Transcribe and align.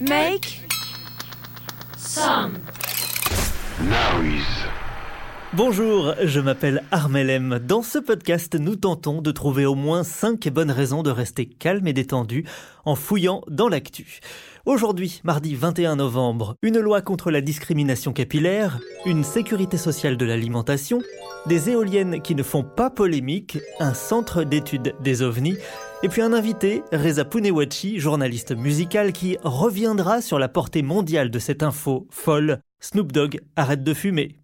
Make 0.00 0.62
some 1.98 2.54
noise. 3.82 4.46
Bonjour, 5.52 6.14
je 6.24 6.40
m'appelle 6.40 6.84
Armelem. 6.90 7.58
Dans 7.58 7.82
ce 7.82 7.98
podcast, 7.98 8.54
nous 8.54 8.76
tentons 8.76 9.20
de 9.20 9.30
trouver 9.30 9.66
au 9.66 9.74
moins 9.74 10.02
5 10.02 10.48
bonnes 10.48 10.70
raisons 10.70 11.02
de 11.02 11.10
rester 11.10 11.44
calme 11.44 11.86
et 11.86 11.92
détendu 11.92 12.46
en 12.86 12.94
fouillant 12.94 13.42
dans 13.48 13.68
l'actu. 13.68 14.20
Aujourd'hui, 14.64 15.20
mardi 15.22 15.54
21 15.54 15.96
novembre, 15.96 16.54
une 16.62 16.80
loi 16.80 17.02
contre 17.02 17.30
la 17.30 17.42
discrimination 17.42 18.14
capillaire, 18.14 18.80
une 19.04 19.22
sécurité 19.22 19.76
sociale 19.76 20.16
de 20.16 20.24
l'alimentation, 20.24 21.02
des 21.44 21.68
éoliennes 21.68 22.22
qui 22.22 22.34
ne 22.34 22.42
font 22.42 22.62
pas 22.62 22.88
polémique, 22.88 23.58
un 23.80 23.92
centre 23.92 24.44
d'études 24.44 24.94
des 25.00 25.20
ovnis, 25.20 25.58
et 26.02 26.08
puis 26.08 26.22
un 26.22 26.32
invité, 26.32 26.82
Reza 26.92 27.24
Punewachi, 27.24 28.00
journaliste 28.00 28.56
musical, 28.56 29.12
qui 29.12 29.36
reviendra 29.42 30.22
sur 30.22 30.38
la 30.38 30.48
portée 30.48 30.82
mondiale 30.82 31.30
de 31.30 31.38
cette 31.38 31.62
info 31.62 32.06
folle. 32.10 32.60
Snoop 32.80 33.12
Dogg 33.12 33.40
arrête 33.56 33.84
de 33.84 33.92
fumer. 33.92 34.36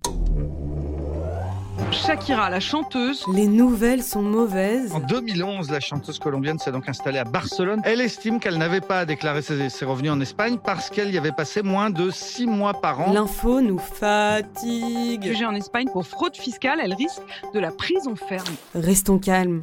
Shakira, 1.92 2.50
la 2.50 2.60
chanteuse. 2.60 3.24
Les 3.32 3.46
nouvelles 3.46 4.02
sont 4.02 4.20
mauvaises. 4.20 4.92
En 4.92 5.00
2011, 5.00 5.70
la 5.70 5.80
chanteuse 5.80 6.18
colombienne 6.18 6.58
s'est 6.58 6.72
donc 6.72 6.88
installée 6.88 7.18
à 7.18 7.24
Barcelone. 7.24 7.80
Elle 7.84 8.00
estime 8.00 8.40
qu'elle 8.40 8.58
n'avait 8.58 8.80
pas 8.80 9.00
à 9.00 9.04
déclarer 9.04 9.40
ses, 9.40 9.84
revenus 9.84 10.10
en 10.10 10.20
Espagne 10.20 10.58
parce 10.62 10.90
qu'elle 10.90 11.10
y 11.10 11.18
avait 11.18 11.32
passé 11.32 11.62
moins 11.62 11.90
de 11.90 12.10
6 12.10 12.46
mois 12.46 12.74
par 12.80 13.00
an. 13.00 13.12
L'info 13.12 13.60
nous 13.60 13.78
fatigue. 13.78 15.24
Jugée 15.24 15.46
en 15.46 15.54
Espagne 15.54 15.88
pour 15.92 16.06
fraude 16.06 16.36
fiscale, 16.36 16.80
elle 16.82 16.94
risque 16.94 17.22
de 17.54 17.60
la 17.60 17.70
prison 17.70 18.16
ferme. 18.16 18.44
Restons 18.74 19.18
calmes. 19.18 19.60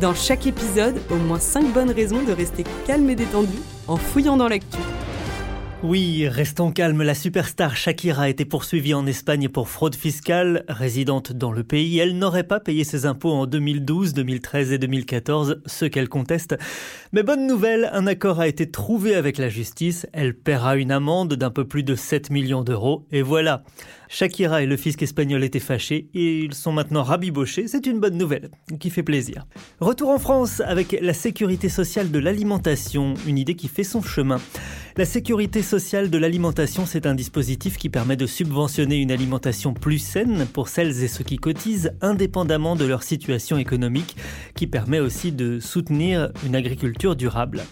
Dans 0.00 0.14
chaque 0.14 0.46
épisode, 0.46 1.00
au 1.10 1.16
moins 1.16 1.38
5 1.38 1.72
bonnes 1.72 1.90
raisons 1.90 2.22
de 2.24 2.32
rester 2.32 2.64
calme 2.86 3.10
et 3.10 3.14
détendu 3.14 3.58
en 3.86 3.96
fouillant 3.96 4.36
dans 4.36 4.48
l'actu. 4.48 4.78
Oui, 5.82 6.26
restons 6.26 6.72
calmes, 6.72 7.02
la 7.02 7.14
superstar 7.14 7.76
Shakira 7.76 8.22
a 8.22 8.28
été 8.30 8.46
poursuivie 8.46 8.94
en 8.94 9.06
Espagne 9.06 9.50
pour 9.50 9.68
fraude 9.68 9.94
fiscale. 9.94 10.64
Résidente 10.66 11.32
dans 11.32 11.52
le 11.52 11.62
pays, 11.62 11.98
elle 11.98 12.18
n'aurait 12.18 12.44
pas 12.44 12.58
payé 12.58 12.84
ses 12.84 13.04
impôts 13.04 13.32
en 13.32 13.44
2012, 13.44 14.14
2013 14.14 14.72
et 14.72 14.78
2014, 14.78 15.60
ce 15.66 15.84
qu'elle 15.84 16.08
conteste. 16.08 16.56
Mais 17.12 17.22
bonne 17.22 17.46
nouvelle, 17.46 17.90
un 17.92 18.06
accord 18.06 18.40
a 18.40 18.48
été 18.48 18.70
trouvé 18.70 19.14
avec 19.14 19.36
la 19.36 19.50
justice. 19.50 20.06
Elle 20.14 20.34
paiera 20.34 20.76
une 20.76 20.90
amende 20.90 21.34
d'un 21.34 21.50
peu 21.50 21.66
plus 21.66 21.82
de 21.82 21.94
7 21.94 22.30
millions 22.30 22.62
d'euros. 22.62 23.04
Et 23.12 23.20
voilà. 23.20 23.62
Shakira 24.14 24.62
et 24.62 24.66
le 24.66 24.76
fisc 24.76 25.02
espagnol 25.02 25.42
étaient 25.42 25.58
fâchés 25.58 26.08
et 26.14 26.38
ils 26.44 26.54
sont 26.54 26.70
maintenant 26.70 27.02
rabibochés. 27.02 27.66
C'est 27.66 27.84
une 27.84 27.98
bonne 27.98 28.16
nouvelle 28.16 28.48
qui 28.78 28.90
fait 28.90 29.02
plaisir. 29.02 29.44
Retour 29.80 30.10
en 30.10 30.20
France 30.20 30.62
avec 30.64 30.96
la 31.00 31.12
sécurité 31.12 31.68
sociale 31.68 32.12
de 32.12 32.20
l'alimentation, 32.20 33.14
une 33.26 33.38
idée 33.38 33.56
qui 33.56 33.66
fait 33.66 33.82
son 33.82 34.02
chemin. 34.02 34.40
La 34.96 35.04
sécurité 35.04 35.62
sociale 35.62 36.10
de 36.10 36.18
l'alimentation, 36.18 36.86
c'est 36.86 37.06
un 37.06 37.16
dispositif 37.16 37.76
qui 37.76 37.88
permet 37.88 38.14
de 38.14 38.26
subventionner 38.26 39.00
une 39.00 39.10
alimentation 39.10 39.74
plus 39.74 39.98
saine 39.98 40.46
pour 40.46 40.68
celles 40.68 41.02
et 41.02 41.08
ceux 41.08 41.24
qui 41.24 41.38
cotisent, 41.38 41.90
indépendamment 42.00 42.76
de 42.76 42.84
leur 42.84 43.02
situation 43.02 43.58
économique, 43.58 44.14
qui 44.54 44.68
permet 44.68 45.00
aussi 45.00 45.32
de 45.32 45.58
soutenir 45.58 46.30
une 46.46 46.54
agriculture 46.54 47.16
durable. 47.16 47.64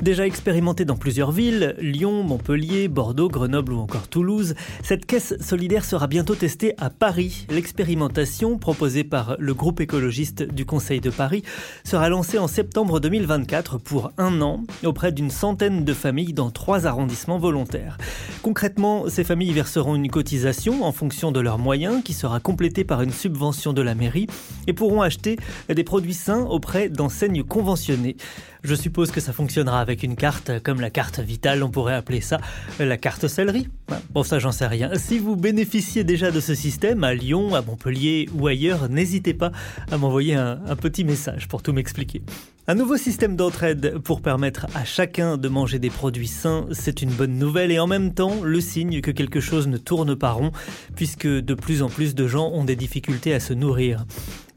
Déjà 0.00 0.24
expérimentée 0.24 0.84
dans 0.84 0.96
plusieurs 0.96 1.32
villes, 1.32 1.74
Lyon, 1.80 2.22
Montpellier, 2.22 2.86
Bordeaux, 2.86 3.28
Grenoble 3.28 3.72
ou 3.72 3.78
encore 3.78 4.06
Toulouse, 4.06 4.54
cette 4.84 5.06
caisse 5.06 5.34
solidaire 5.40 5.84
sera 5.84 6.06
bientôt 6.06 6.36
testée 6.36 6.74
à 6.78 6.88
Paris. 6.88 7.46
L'expérimentation, 7.50 8.58
proposée 8.58 9.02
par 9.02 9.34
le 9.40 9.54
groupe 9.54 9.80
écologiste 9.80 10.44
du 10.44 10.64
Conseil 10.64 11.00
de 11.00 11.10
Paris, 11.10 11.42
sera 11.82 12.08
lancée 12.08 12.38
en 12.38 12.46
septembre 12.46 13.00
2024 13.00 13.78
pour 13.78 14.12
un 14.18 14.40
an 14.40 14.62
auprès 14.84 15.10
d'une 15.10 15.30
centaine 15.30 15.84
de 15.84 15.92
familles 15.92 16.32
dans 16.32 16.50
trois 16.50 16.86
arrondissements 16.86 17.40
volontaires. 17.40 17.98
Concrètement, 18.42 19.08
ces 19.08 19.24
familles 19.24 19.52
verseront 19.52 19.96
une 19.96 20.10
cotisation 20.10 20.84
en 20.84 20.92
fonction 20.92 21.32
de 21.32 21.40
leurs 21.40 21.58
moyens 21.58 22.04
qui 22.04 22.12
sera 22.12 22.38
complétée 22.38 22.84
par 22.84 23.02
une 23.02 23.12
subvention 23.12 23.72
de 23.72 23.82
la 23.82 23.96
mairie 23.96 24.28
et 24.68 24.72
pourront 24.72 25.02
acheter 25.02 25.36
des 25.68 25.84
produits 25.84 26.14
sains 26.14 26.44
auprès 26.44 26.88
d'enseignes 26.88 27.42
conventionnées. 27.42 28.16
Je 28.62 28.74
suppose 28.74 29.10
que 29.10 29.20
ça 29.20 29.32
fonctionnera 29.32 29.80
avec 29.88 30.02
une 30.02 30.16
carte 30.16 30.62
comme 30.62 30.82
la 30.82 30.90
carte 30.90 31.18
vitale, 31.18 31.62
on 31.62 31.70
pourrait 31.70 31.94
appeler 31.94 32.20
ça 32.20 32.38
la 32.78 32.98
carte 32.98 33.26
céleri. 33.26 33.68
Bon, 34.12 34.22
ça 34.22 34.38
j'en 34.38 34.52
sais 34.52 34.66
rien. 34.66 34.90
Si 34.94 35.18
vous 35.18 35.36
bénéficiez 35.36 36.04
déjà 36.04 36.30
de 36.30 36.40
ce 36.40 36.54
système 36.54 37.04
à 37.04 37.14
Lyon, 37.14 37.54
à 37.54 37.62
Montpellier 37.62 38.28
ou 38.34 38.46
ailleurs, 38.46 38.88
n'hésitez 38.88 39.34
pas 39.34 39.52
à 39.90 39.96
m'envoyer 39.96 40.34
un, 40.34 40.58
petit 40.76 41.04
message 41.04 41.48
pour 41.48 41.62
tout 41.62 41.72
m'expliquer. 41.72 42.22
Un 42.66 42.74
nouveau 42.74 42.98
système 42.98 43.34
d'entraide 43.34 43.98
pour 44.04 44.20
permettre 44.20 44.66
à 44.74 44.84
chacun 44.84 45.38
de 45.38 45.48
manger 45.48 45.78
des 45.78 45.88
produits 45.88 46.28
sains, 46.28 46.66
c'est 46.72 47.00
une 47.00 47.10
bonne 47.10 47.38
nouvelle 47.38 47.70
et 47.70 47.78
en 47.78 47.86
même 47.86 48.12
temps 48.12 48.42
le 48.42 48.60
signe 48.60 49.00
que 49.00 49.10
quelque 49.10 49.40
chose 49.40 49.68
ne 49.68 49.78
tourne 49.78 50.14
pas 50.16 50.32
rond, 50.32 50.52
puisque 50.94 51.26
de 51.26 51.54
plus 51.54 51.82
en 51.82 51.88
plus 51.88 52.14
de 52.14 52.26
gens 52.28 52.50
ont 52.50 52.64
des 52.64 52.76
difficultés 52.76 53.32
à 53.32 53.40
se 53.40 53.54
nourrir. 53.54 54.04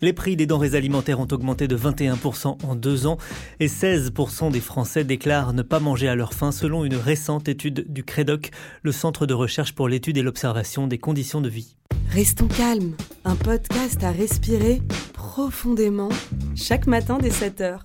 Les 0.04 0.14
prix 0.14 0.36
des 0.36 0.48
denrées 0.48 0.74
alimentaires 0.74 1.20
ont 1.20 1.28
augmenté 1.32 1.68
de 1.68 1.78
21% 1.78 2.58
en 2.66 2.76
deux 2.76 3.06
ans 3.06 3.18
et 3.60 3.68
16% 3.68 4.52
des 4.52 4.60
Français 4.60 5.04
déclarent 5.04 5.54
ne 5.54 5.62
pas 5.62 5.80
manger 5.80 6.08
à 6.08 6.16
leur 6.16 6.34
faim 6.34 6.52
selon 6.52 6.84
une 6.84 6.96
récente 6.96 7.48
étude 7.48 7.86
du 7.88 8.04
CREDOC, 8.04 8.50
le 8.82 8.92
Centre 8.92 9.21
de 9.26 9.34
recherche 9.34 9.74
pour 9.74 9.88
l'étude 9.88 10.18
et 10.18 10.22
l'observation 10.22 10.88
des 10.88 10.98
conditions 10.98 11.42
de 11.42 11.50
vie. 11.50 11.76
Restons 12.10 12.48
calmes, 12.48 12.96
un 13.24 13.36
podcast 13.36 14.04
à 14.04 14.12
respirer 14.12 14.82
profondément 15.14 16.10
chaque 16.56 16.88
matin 16.88 17.18
dès 17.20 17.30
7h. 17.30 17.80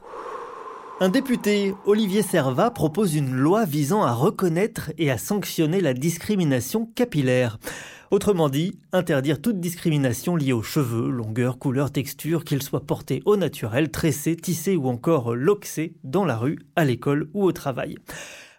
Un 0.98 1.10
député, 1.10 1.74
Olivier 1.84 2.22
Servat, 2.22 2.70
propose 2.70 3.14
une 3.14 3.32
loi 3.32 3.66
visant 3.66 4.02
à 4.02 4.12
reconnaître 4.12 4.92
et 4.96 5.10
à 5.10 5.18
sanctionner 5.18 5.82
la 5.82 5.92
discrimination 5.92 6.86
capillaire. 6.86 7.58
Autrement 8.10 8.48
dit, 8.48 8.78
interdire 8.92 9.42
toute 9.42 9.60
discrimination 9.60 10.36
liée 10.36 10.54
aux 10.54 10.62
cheveux, 10.62 11.10
longueur, 11.10 11.58
couleur, 11.58 11.92
texture, 11.92 12.44
qu'ils 12.44 12.62
soient 12.62 12.86
portés 12.86 13.20
au 13.26 13.36
naturel, 13.36 13.90
tressés, 13.90 14.36
tissés 14.36 14.76
ou 14.76 14.88
encore 14.88 15.34
loxés 15.34 15.94
dans 16.02 16.24
la 16.24 16.36
rue, 16.36 16.60
à 16.76 16.84
l'école 16.84 17.28
ou 17.34 17.44
au 17.44 17.52
travail. 17.52 17.96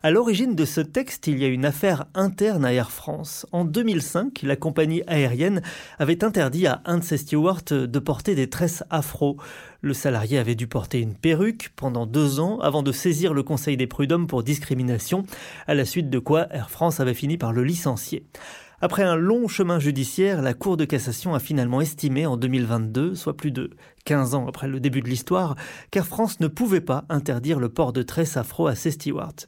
À 0.08 0.10
l'origine 0.10 0.56
de 0.56 0.64
ce 0.64 0.80
texte, 0.80 1.28
il 1.28 1.38
y 1.38 1.44
a 1.44 1.50
une 1.50 1.66
affaire 1.66 2.06
interne 2.14 2.64
à 2.64 2.72
Air 2.72 2.92
France. 2.92 3.46
En 3.52 3.66
2005, 3.66 4.42
la 4.44 4.56
compagnie 4.56 5.04
aérienne 5.06 5.62
avait 6.00 6.24
interdit 6.24 6.66
à 6.66 6.82
un 6.86 7.00
de 7.00 7.04
ses 7.04 7.18
stewards 7.18 7.66
de 7.66 8.00
porter 8.00 8.34
des 8.34 8.50
tresses 8.50 8.86
afro. 8.90 9.36
Le 9.82 9.94
salarié 9.94 10.38
avait 10.38 10.56
dû 10.56 10.66
porter 10.66 11.02
une 11.02 11.14
perruque 11.14 11.74
pendant 11.76 12.06
deux 12.06 12.40
ans 12.40 12.58
avant 12.60 12.84
de 12.84 12.94
saisir 12.94 13.34
le 13.34 13.44
Conseil 13.44 13.76
des 13.76 13.86
prud'hommes 13.86 14.28
pour 14.28 14.44
discrimination, 14.44 15.26
à 15.68 15.76
la 15.76 15.84
suite 15.84 16.10
de 16.10 16.20
quoi 16.20 16.48
Air 16.52 16.70
France 16.70 17.02
avait 17.02 17.14
fini 17.14 17.38
par 17.38 17.52
le 17.52 17.66
licencier. 17.66 18.24
Après 18.80 19.04
un 19.04 19.18
long 19.18 19.50
chemin 19.50 19.78
judiciaire, 19.78 20.42
la 20.42 20.54
Cour 20.54 20.78
de 20.78 20.86
cassation 20.86 21.36
a 21.36 21.40
finalement 21.40 21.82
estimé 21.82 22.26
en 22.26 22.38
2022, 22.38 23.14
soit 23.14 23.36
plus 23.36 23.52
de 23.52 23.72
15 24.06 24.36
ans 24.36 24.48
après 24.48 24.70
le 24.70 24.80
début 24.80 25.02
de 25.02 25.10
l'histoire, 25.10 25.58
qu'Air 25.92 26.08
France 26.08 26.40
ne 26.40 26.48
pouvait 26.48 26.80
pas 26.80 27.04
interdire 27.10 27.60
le 27.60 27.68
port 27.68 27.92
de 27.92 28.04
tresses 28.04 28.38
afro 28.38 28.68
à 28.68 28.76
ses 28.76 28.92
stewards. 28.92 29.48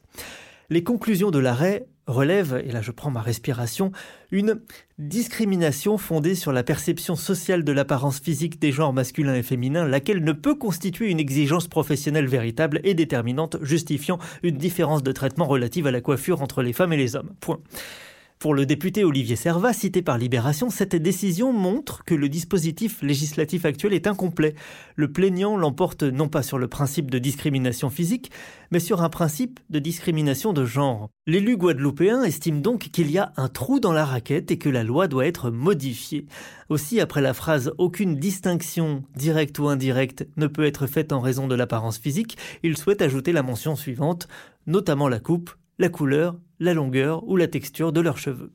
Les 0.72 0.84
conclusions 0.84 1.32
de 1.32 1.40
l'arrêt 1.40 1.88
relèvent, 2.06 2.62
et 2.64 2.70
là 2.70 2.80
je 2.80 2.92
prends 2.92 3.10
ma 3.10 3.22
respiration, 3.22 3.90
une 4.30 4.60
discrimination 4.98 5.98
fondée 5.98 6.36
sur 6.36 6.52
la 6.52 6.62
perception 6.62 7.16
sociale 7.16 7.64
de 7.64 7.72
l'apparence 7.72 8.20
physique 8.20 8.60
des 8.60 8.70
genres 8.70 8.92
masculins 8.92 9.34
et 9.34 9.42
féminins, 9.42 9.88
laquelle 9.88 10.22
ne 10.22 10.30
peut 10.30 10.54
constituer 10.54 11.10
une 11.10 11.18
exigence 11.18 11.66
professionnelle 11.66 12.28
véritable 12.28 12.80
et 12.84 12.94
déterminante 12.94 13.56
justifiant 13.62 14.20
une 14.44 14.58
différence 14.58 15.02
de 15.02 15.10
traitement 15.10 15.46
relative 15.46 15.88
à 15.88 15.90
la 15.90 16.00
coiffure 16.00 16.40
entre 16.40 16.62
les 16.62 16.72
femmes 16.72 16.92
et 16.92 16.96
les 16.96 17.16
hommes. 17.16 17.32
Point. 17.40 17.58
Pour 18.40 18.54
le 18.54 18.64
député 18.64 19.04
Olivier 19.04 19.36
Servat, 19.36 19.74
cité 19.74 20.00
par 20.00 20.16
Libération, 20.16 20.70
cette 20.70 20.96
décision 20.96 21.52
montre 21.52 22.04
que 22.06 22.14
le 22.14 22.30
dispositif 22.30 23.02
législatif 23.02 23.66
actuel 23.66 23.92
est 23.92 24.06
incomplet. 24.06 24.54
Le 24.96 25.12
plaignant 25.12 25.58
l'emporte 25.58 26.04
non 26.04 26.30
pas 26.30 26.42
sur 26.42 26.56
le 26.56 26.66
principe 26.66 27.10
de 27.10 27.18
discrimination 27.18 27.90
physique, 27.90 28.30
mais 28.70 28.80
sur 28.80 29.02
un 29.02 29.10
principe 29.10 29.60
de 29.68 29.78
discrimination 29.78 30.54
de 30.54 30.64
genre. 30.64 31.10
L'élu 31.26 31.58
guadeloupéen 31.58 32.22
estime 32.22 32.62
donc 32.62 32.88
qu'il 32.90 33.10
y 33.10 33.18
a 33.18 33.34
un 33.36 33.48
trou 33.48 33.78
dans 33.78 33.92
la 33.92 34.06
raquette 34.06 34.50
et 34.50 34.56
que 34.56 34.70
la 34.70 34.84
loi 34.84 35.06
doit 35.06 35.26
être 35.26 35.50
modifiée. 35.50 36.24
Aussi, 36.70 36.98
après 36.98 37.20
la 37.20 37.34
phrase 37.34 37.72
aucune 37.76 38.16
distinction, 38.16 39.02
directe 39.16 39.58
ou 39.58 39.68
indirecte, 39.68 40.26
ne 40.38 40.46
peut 40.46 40.64
être 40.64 40.86
faite 40.86 41.12
en 41.12 41.20
raison 41.20 41.46
de 41.46 41.54
l'apparence 41.54 41.98
physique, 41.98 42.38
il 42.62 42.78
souhaite 42.78 43.02
ajouter 43.02 43.32
la 43.32 43.42
mention 43.42 43.76
suivante, 43.76 44.28
notamment 44.66 45.08
la 45.08 45.20
coupe, 45.20 45.50
la 45.78 45.90
couleur, 45.90 46.36
la 46.60 46.74
longueur 46.74 47.26
ou 47.26 47.36
la 47.36 47.48
texture 47.48 47.92
de 47.92 48.00
leurs 48.00 48.18
cheveux. 48.18 48.52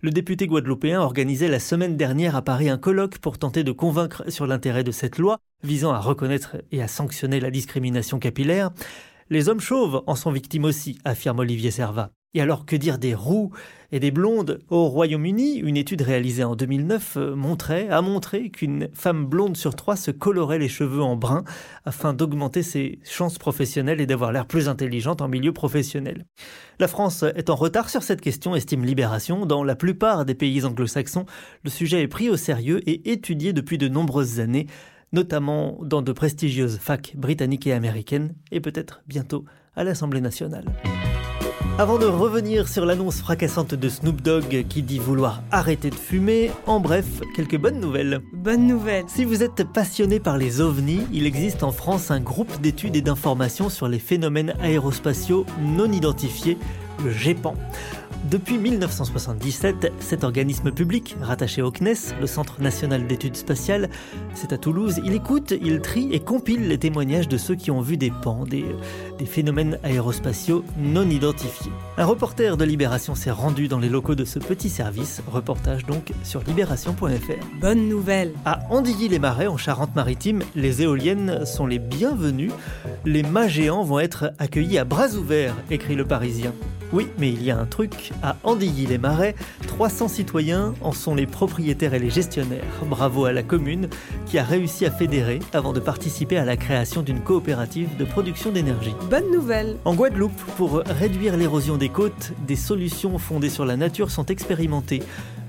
Le 0.00 0.10
député 0.10 0.46
guadeloupéen 0.46 1.00
organisait 1.00 1.48
la 1.48 1.60
semaine 1.60 1.96
dernière 1.96 2.36
à 2.36 2.42
Paris 2.42 2.68
un 2.68 2.78
colloque 2.78 3.18
pour 3.18 3.38
tenter 3.38 3.62
de 3.62 3.72
convaincre 3.72 4.28
sur 4.30 4.46
l'intérêt 4.46 4.84
de 4.84 4.90
cette 4.90 5.18
loi 5.18 5.38
visant 5.62 5.92
à 5.92 6.00
reconnaître 6.00 6.56
et 6.72 6.82
à 6.82 6.88
sanctionner 6.88 7.40
la 7.40 7.50
discrimination 7.50 8.18
capillaire. 8.18 8.70
Les 9.30 9.48
hommes 9.48 9.60
chauves 9.60 10.02
en 10.06 10.16
sont 10.16 10.32
victimes 10.32 10.64
aussi, 10.64 10.98
affirme 11.04 11.38
Olivier 11.38 11.70
Servat. 11.70 12.10
Et 12.34 12.40
alors 12.40 12.66
que 12.66 12.74
dire 12.74 12.98
des 12.98 13.14
roux 13.14 13.52
et 13.92 14.00
des 14.00 14.10
blondes? 14.10 14.58
Au 14.68 14.88
Royaume-Uni, 14.88 15.54
une 15.58 15.76
étude 15.76 16.02
réalisée 16.02 16.42
en 16.42 16.56
2009 16.56 17.16
euh, 17.16 17.36
montrait, 17.36 17.88
a 17.88 18.02
montré 18.02 18.50
qu'une 18.50 18.88
femme 18.92 19.24
blonde 19.24 19.56
sur 19.56 19.76
trois 19.76 19.94
se 19.94 20.10
colorait 20.10 20.58
les 20.58 20.68
cheveux 20.68 21.02
en 21.02 21.14
brun 21.14 21.44
afin 21.84 22.12
d'augmenter 22.12 22.64
ses 22.64 22.98
chances 23.04 23.38
professionnelles 23.38 24.00
et 24.00 24.06
d'avoir 24.06 24.32
l'air 24.32 24.46
plus 24.46 24.68
intelligente 24.68 25.22
en 25.22 25.28
milieu 25.28 25.52
professionnel. 25.52 26.26
La 26.80 26.88
France 26.88 27.22
est 27.22 27.50
en 27.50 27.54
retard 27.54 27.88
sur 27.88 28.02
cette 28.02 28.20
question, 28.20 28.56
estime 28.56 28.84
Libération. 28.84 29.46
Dans 29.46 29.62
la 29.62 29.76
plupart 29.76 30.24
des 30.24 30.34
pays 30.34 30.64
anglo-saxons, 30.64 31.26
le 31.62 31.70
sujet 31.70 32.02
est 32.02 32.08
pris 32.08 32.30
au 32.30 32.36
sérieux 32.36 32.80
et 32.88 33.12
étudié 33.12 33.52
depuis 33.52 33.78
de 33.78 33.86
nombreuses 33.86 34.40
années, 34.40 34.66
notamment 35.12 35.78
dans 35.82 36.02
de 36.02 36.10
prestigieuses 36.10 36.78
facs 36.78 37.12
britanniques 37.16 37.68
et 37.68 37.72
américaines, 37.72 38.34
et 38.50 38.60
peut-être 38.60 39.02
bientôt 39.06 39.44
à 39.76 39.84
l'Assemblée 39.84 40.20
nationale. 40.20 40.64
Avant 41.76 41.98
de 41.98 42.06
revenir 42.06 42.68
sur 42.68 42.86
l'annonce 42.86 43.18
fracassante 43.18 43.74
de 43.74 43.88
Snoop 43.88 44.22
Dogg 44.22 44.64
qui 44.68 44.84
dit 44.84 45.00
vouloir 45.00 45.42
arrêter 45.50 45.90
de 45.90 45.96
fumer, 45.96 46.52
en 46.66 46.78
bref, 46.78 47.04
quelques 47.34 47.58
bonnes 47.58 47.80
nouvelles. 47.80 48.20
Bonne 48.32 48.68
nouvelle. 48.68 49.02
Si 49.08 49.24
vous 49.24 49.42
êtes 49.42 49.64
passionné 49.64 50.20
par 50.20 50.38
les 50.38 50.60
ovnis, 50.60 51.00
il 51.12 51.26
existe 51.26 51.64
en 51.64 51.72
France 51.72 52.12
un 52.12 52.20
groupe 52.20 52.60
d'études 52.60 52.94
et 52.94 53.00
d'informations 53.00 53.70
sur 53.70 53.88
les 53.88 53.98
phénomènes 53.98 54.54
aérospatiaux 54.62 55.46
non 55.60 55.90
identifiés, 55.90 56.58
le 57.04 57.10
GEPAN. 57.10 57.56
Depuis 58.30 58.56
1977, 58.56 59.92
cet 60.00 60.24
organisme 60.24 60.72
public, 60.72 61.14
rattaché 61.20 61.60
au 61.60 61.70
CNES, 61.70 62.14
le 62.18 62.26
Centre 62.26 62.58
national 62.62 63.06
d'études 63.06 63.36
spatiales, 63.36 63.90
c'est 64.34 64.54
à 64.54 64.56
Toulouse, 64.56 65.02
il 65.04 65.12
écoute, 65.12 65.52
il 65.60 65.82
trie 65.82 66.08
et 66.10 66.20
compile 66.20 66.66
les 66.66 66.78
témoignages 66.78 67.28
de 67.28 67.36
ceux 67.36 67.54
qui 67.54 67.70
ont 67.70 67.82
vu 67.82 67.98
des 67.98 68.10
pans, 68.10 68.46
des, 68.46 68.64
des 69.18 69.26
phénomènes 69.26 69.78
aérospatiaux 69.82 70.64
non 70.78 71.10
identifiés. 71.10 71.70
Un 71.98 72.06
reporter 72.06 72.56
de 72.56 72.64
Libération 72.64 73.14
s'est 73.14 73.30
rendu 73.30 73.68
dans 73.68 73.78
les 73.78 73.90
locaux 73.90 74.14
de 74.14 74.24
ce 74.24 74.38
petit 74.38 74.70
service, 74.70 75.20
reportage 75.30 75.84
donc 75.84 76.12
sur 76.22 76.42
libération.fr. 76.44 77.60
Bonne 77.60 77.90
nouvelle. 77.90 78.32
À 78.46 78.60
Andilly-les-Marais, 78.70 79.48
en 79.48 79.58
Charente-Maritime, 79.58 80.42
les 80.56 80.80
éoliennes 80.80 81.44
sont 81.44 81.66
les 81.66 81.78
bienvenues. 81.78 82.52
Les 83.04 83.22
mâts 83.22 83.48
géants 83.48 83.84
vont 83.84 84.00
être 84.00 84.32
accueillis 84.38 84.78
à 84.78 84.84
bras 84.84 85.10
ouverts, 85.10 85.54
écrit 85.70 85.94
le 85.94 86.06
Parisien. 86.06 86.54
Oui, 86.94 87.08
mais 87.18 87.28
il 87.28 87.42
y 87.42 87.50
a 87.50 87.58
un 87.58 87.66
truc. 87.66 88.12
À 88.22 88.36
Andilly-les-Marais, 88.44 89.34
300 89.66 90.06
citoyens 90.06 90.74
en 90.80 90.92
sont 90.92 91.16
les 91.16 91.26
propriétaires 91.26 91.92
et 91.92 91.98
les 91.98 92.08
gestionnaires. 92.08 92.62
Bravo 92.86 93.24
à 93.24 93.32
la 93.32 93.42
commune 93.42 93.88
qui 94.26 94.38
a 94.38 94.44
réussi 94.44 94.86
à 94.86 94.92
fédérer 94.92 95.40
avant 95.52 95.72
de 95.72 95.80
participer 95.80 96.36
à 96.36 96.44
la 96.44 96.56
création 96.56 97.02
d'une 97.02 97.18
coopérative 97.18 97.96
de 97.96 98.04
production 98.04 98.52
d'énergie. 98.52 98.94
Bonne 99.10 99.28
nouvelle. 99.32 99.76
En 99.84 99.96
Guadeloupe, 99.96 100.40
pour 100.56 100.84
réduire 100.86 101.36
l'érosion 101.36 101.78
des 101.78 101.88
côtes, 101.88 102.30
des 102.46 102.54
solutions 102.54 103.18
fondées 103.18 103.50
sur 103.50 103.64
la 103.64 103.76
nature 103.76 104.12
sont 104.12 104.26
expérimentées. 104.26 105.02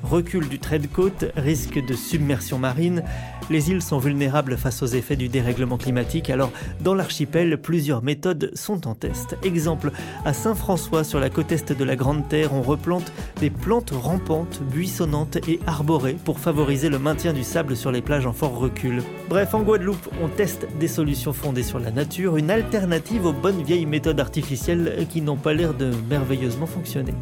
Recul 0.06 0.48
du 0.48 0.60
trait 0.60 0.78
de 0.78 0.86
côte, 0.86 1.26
risque 1.36 1.84
de 1.84 1.96
submersion 1.96 2.60
marine, 2.60 3.04
les 3.50 3.72
îles 3.72 3.82
sont 3.82 3.98
vulnérables 3.98 4.56
face 4.56 4.84
aux 4.84 4.88
effets 4.88 5.16
du 5.16 5.30
dérèglement 5.30 5.78
climatique, 5.78 6.30
alors 6.30 6.52
dans 6.82 6.94
l'archipel, 6.94 7.60
plusieurs 7.60 8.04
méthodes 8.04 8.52
sont 8.54 8.88
en 8.88 8.94
test. 8.94 9.36
Exemple, 9.44 9.92
à 10.24 10.34
Saint-François, 10.34 11.04
sur 11.04 11.20
la 11.20 11.30
côte 11.30 11.52
est 11.52 11.72
de 11.72 11.84
la 11.84 11.96
Grande 11.96 12.28
Terre, 12.28 12.54
on 12.54 12.62
replante 12.62 13.12
des 13.40 13.50
plantes 13.50 13.92
rampantes, 13.92 14.62
buissonnantes 14.72 15.38
et 15.48 15.60
arborées 15.66 16.18
pour 16.24 16.40
favoriser 16.40 16.90
le 16.90 17.00
maintien 17.00 17.34
du 17.34 17.44
sable 17.44 17.76
sur 17.76 17.92
les 17.92 18.02
plages 18.02 18.28
en 18.28 18.34
fort 18.34 18.58
recul. 18.58 19.02
Bref, 19.28 19.56
en 19.56 19.64
Guadeloupe, 19.64 20.10
on 20.24 20.28
teste 20.28 20.68
des 20.80 20.88
solutions 20.88 21.34
fondées 21.34 21.64
sur 21.64 21.80
la 21.80 21.92
nature, 21.92 22.38
une 22.38 22.52
alternative 22.52 23.26
aux 23.26 23.34
bonnes 23.34 23.64
vieilles 23.64 23.88
méthodes 23.88 24.20
artificielles 24.20 25.08
qui 25.10 25.22
n'ont 25.22 25.36
pas 25.36 25.54
l'air 25.54 25.74
de 25.74 25.92
merveilleusement 26.10 26.68
fonctionner. 26.68 27.14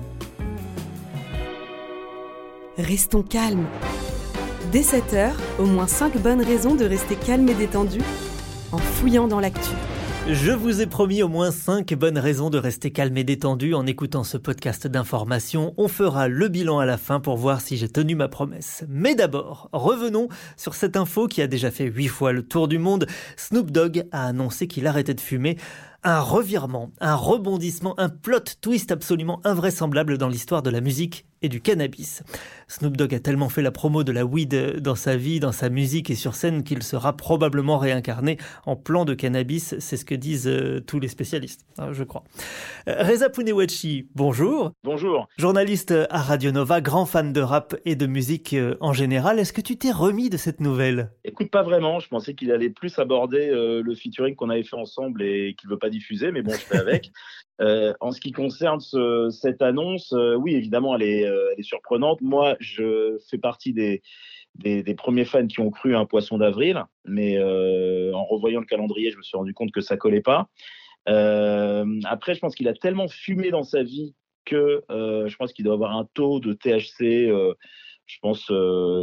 Restons 2.77 3.21
calmes. 3.21 3.67
Dès 4.71 4.81
7h, 4.81 5.33
au 5.59 5.65
moins 5.67 5.85
5 5.85 6.17
bonnes 6.17 6.41
raisons 6.41 6.73
de 6.73 6.85
rester 6.85 7.15
calme 7.15 7.47
et 7.47 7.53
détendu 7.53 7.99
en 8.71 8.79
fouillant 8.79 9.27
dans 9.27 9.39
l'actu. 9.39 9.69
Je 10.27 10.51
vous 10.51 10.81
ai 10.81 10.87
promis 10.87 11.21
au 11.21 11.27
moins 11.27 11.51
5 11.51 11.93
bonnes 11.93 12.17
raisons 12.17 12.49
de 12.49 12.57
rester 12.57 12.89
calme 12.89 13.15
et 13.17 13.23
détendu 13.23 13.75
en 13.75 13.85
écoutant 13.85 14.23
ce 14.23 14.37
podcast 14.37 14.87
d'information. 14.87 15.75
On 15.77 15.87
fera 15.87 16.27
le 16.27 16.47
bilan 16.47 16.79
à 16.79 16.87
la 16.87 16.97
fin 16.97 17.19
pour 17.19 17.37
voir 17.37 17.61
si 17.61 17.77
j'ai 17.77 17.89
tenu 17.89 18.15
ma 18.15 18.27
promesse. 18.27 18.83
Mais 18.89 19.13
d'abord, 19.13 19.69
revenons 19.71 20.27
sur 20.57 20.73
cette 20.73 20.97
info 20.97 21.27
qui 21.27 21.43
a 21.43 21.47
déjà 21.47 21.69
fait 21.69 21.85
8 21.85 22.07
fois 22.07 22.31
le 22.31 22.41
tour 22.41 22.67
du 22.67 22.79
monde. 22.79 23.05
Snoop 23.37 23.69
Dogg 23.69 24.07
a 24.11 24.25
annoncé 24.25 24.65
qu'il 24.65 24.87
arrêtait 24.87 25.13
de 25.13 25.21
fumer 25.21 25.57
un 26.03 26.21
revirement, 26.21 26.89
un 26.99 27.15
rebondissement, 27.15 27.93
un 27.99 28.09
plot 28.09 28.55
twist 28.61 28.91
absolument 28.91 29.41
invraisemblable 29.43 30.17
dans 30.17 30.27
l'histoire 30.27 30.63
de 30.63 30.71
la 30.71 30.81
musique 30.81 31.27
et 31.43 31.49
du 31.49 31.61
cannabis. 31.61 32.23
Snoop 32.67 32.97
Dogg 32.97 33.13
a 33.13 33.19
tellement 33.19 33.49
fait 33.49 33.61
la 33.61 33.71
promo 33.71 34.03
de 34.03 34.11
la 34.11 34.25
weed 34.25 34.79
dans 34.79 34.95
sa 34.95 35.15
vie, 35.15 35.39
dans 35.39 35.51
sa 35.51 35.69
musique 35.69 36.09
et 36.09 36.15
sur 36.15 36.33
scène 36.33 36.63
qu'il 36.63 36.81
sera 36.81 37.15
probablement 37.15 37.77
réincarné 37.77 38.37
en 38.65 38.75
plan 38.75 39.05
de 39.05 39.13
cannabis, 39.13 39.75
c'est 39.79 39.97
ce 39.97 40.05
que 40.05 40.15
disent 40.15 40.47
euh, 40.47 40.79
tous 40.79 40.99
les 40.99 41.09
spécialistes, 41.09 41.65
hein, 41.77 41.91
je 41.91 42.03
crois. 42.03 42.23
Euh, 42.87 43.03
Reza 43.03 43.29
Punewachi, 43.29 44.07
bonjour. 44.15 44.71
Bonjour. 44.83 45.27
Journaliste 45.37 45.93
à 46.09 46.21
Radio 46.21 46.51
Nova, 46.51 46.81
grand 46.81 47.05
fan 47.05 47.33
de 47.33 47.41
rap 47.41 47.75
et 47.85 47.95
de 47.95 48.07
musique 48.07 48.53
euh, 48.53 48.75
en 48.79 48.93
général, 48.93 49.37
est-ce 49.37 49.53
que 49.53 49.61
tu 49.61 49.77
t'es 49.77 49.91
remis 49.91 50.29
de 50.29 50.37
cette 50.37 50.61
nouvelle? 50.61 51.11
Écoute, 51.25 51.51
pas 51.51 51.63
vraiment, 51.63 51.99
je 51.99 52.07
pensais 52.07 52.33
qu'il 52.33 52.51
allait 52.51 52.69
plus 52.69 52.97
aborder 52.97 53.51
le 53.53 53.95
featuring 53.95 54.35
qu'on 54.35 54.49
avait 54.49 54.63
fait 54.63 54.75
ensemble 54.75 55.21
et 55.21 55.55
qu'il 55.59 55.69
veut 55.69 55.77
pas 55.77 55.89
diffuser, 55.89 56.31
mais 56.31 56.41
bon, 56.41 56.51
je 56.51 56.57
fais 56.57 56.77
avec. 56.77 57.11
Euh, 57.61 57.93
en 57.99 58.11
ce 58.11 58.19
qui 58.19 58.31
concerne 58.31 58.79
ce, 58.79 59.29
cette 59.29 59.61
annonce, 59.61 60.11
euh, 60.13 60.35
oui, 60.35 60.55
évidemment, 60.55 60.95
elle 60.95 61.03
est, 61.03 61.25
euh, 61.25 61.49
elle 61.53 61.59
est, 61.59 61.63
surprenante. 61.63 62.19
Moi, 62.21 62.55
je 62.59 63.17
fais 63.29 63.37
partie 63.37 63.73
des, 63.73 64.01
premiers 64.97 65.25
fans 65.25 65.45
qui 65.45 65.59
ont 65.59 65.69
cru 65.69 65.95
un 65.95 66.05
poisson 66.05 66.37
d'avril, 66.37 66.83
mais 67.05 67.37
en 67.39 68.25
revoyant 68.25 68.59
le 68.59 68.65
calendrier, 68.65 69.11
je 69.11 69.17
me 69.17 69.23
suis 69.23 69.37
rendu 69.37 69.53
compte 69.53 69.71
que 69.71 69.81
ça 69.81 69.97
collait 69.97 70.21
pas. 70.21 70.49
après, 71.05 72.33
je 72.33 72.39
pense 72.39 72.55
qu'il 72.55 72.67
a 72.67 72.73
tellement 72.73 73.07
fumé 73.07 73.51
dans 73.51 73.63
sa 73.63 73.83
vie 73.83 74.15
que 74.45 74.83
je 74.89 75.35
pense 75.35 75.53
qu'il 75.53 75.65
doit 75.65 75.73
avoir 75.75 75.95
un 75.95 76.07
taux 76.13 76.39
de 76.39 76.53
THC 76.53 77.31
je 78.05 78.19
pense, 78.21 78.51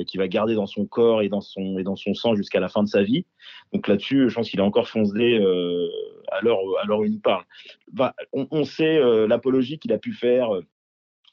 qu'il 0.07 0.21
va 0.21 0.29
garder 0.29 0.55
dans 0.55 0.67
son 0.67 0.87
corps 0.87 1.23
et 1.23 1.29
dans 1.29 1.41
son, 1.41 1.79
et 1.79 1.83
dans 1.83 1.97
son 1.97 2.15
sang 2.15 2.35
jusqu'à 2.35 2.61
la 2.61 2.69
fin 2.69 2.83
de 2.83 2.89
sa 2.89 3.03
vie. 3.03 3.25
Donc 3.73 3.89
là-dessus, 3.89 4.29
je 4.29 4.35
pense 4.35 4.51
qu'il 4.51 4.61
est 4.61 4.63
encore 4.63 4.89
foncé 4.89 5.41
euh, 6.33 6.87
l'heure 6.87 6.99
où 6.99 7.05
il 7.05 7.13
nous 7.13 7.21
parle. 7.21 7.45
On, 8.33 8.65
sait 8.65 8.99
euh, 8.99 9.27
l'apologie 9.27 9.79
qu'il 9.79 9.93
a 9.93 9.99
pu 9.99 10.13
faire 10.13 10.55
euh, 10.55 10.65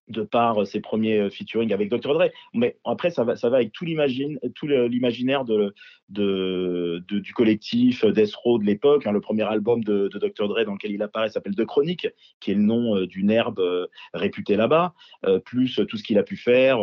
de 0.09 0.21
par 0.21 0.65
ses 0.65 0.79
premiers 0.79 1.29
featuring 1.29 1.73
avec 1.73 1.89
Dr. 1.89 2.13
Dre. 2.13 2.29
Mais 2.53 2.77
après, 2.85 3.09
ça 3.09 3.25
va, 3.25 3.35
avec 3.43 3.73
tout 3.73 3.83
l'imaginaire 3.83 5.43
du 6.09 7.33
collectif 7.35 8.05
Death 8.05 8.35
Row 8.35 8.57
de 8.57 8.63
l'époque. 8.63 9.05
Hein, 9.05 9.11
le 9.11 9.19
premier 9.19 9.43
album 9.43 9.83
de, 9.83 10.07
de, 10.07 10.17
Dr. 10.17 10.47
Dre 10.47 10.63
dans 10.63 10.73
lequel 10.73 10.91
il 10.91 11.01
apparaît 11.01 11.27
s'appelle 11.29 11.55
The 11.55 11.65
Chronic, 11.65 12.07
qui 12.39 12.51
est 12.51 12.55
le 12.55 12.61
nom 12.61 13.01
d'une 13.01 13.29
herbe 13.29 13.61
réputée 14.13 14.55
là-bas, 14.55 14.93
plus 15.43 15.81
tout 15.89 15.97
ce 15.97 16.03
qu'il 16.03 16.17
a 16.17 16.23
pu 16.23 16.37
faire. 16.37 16.79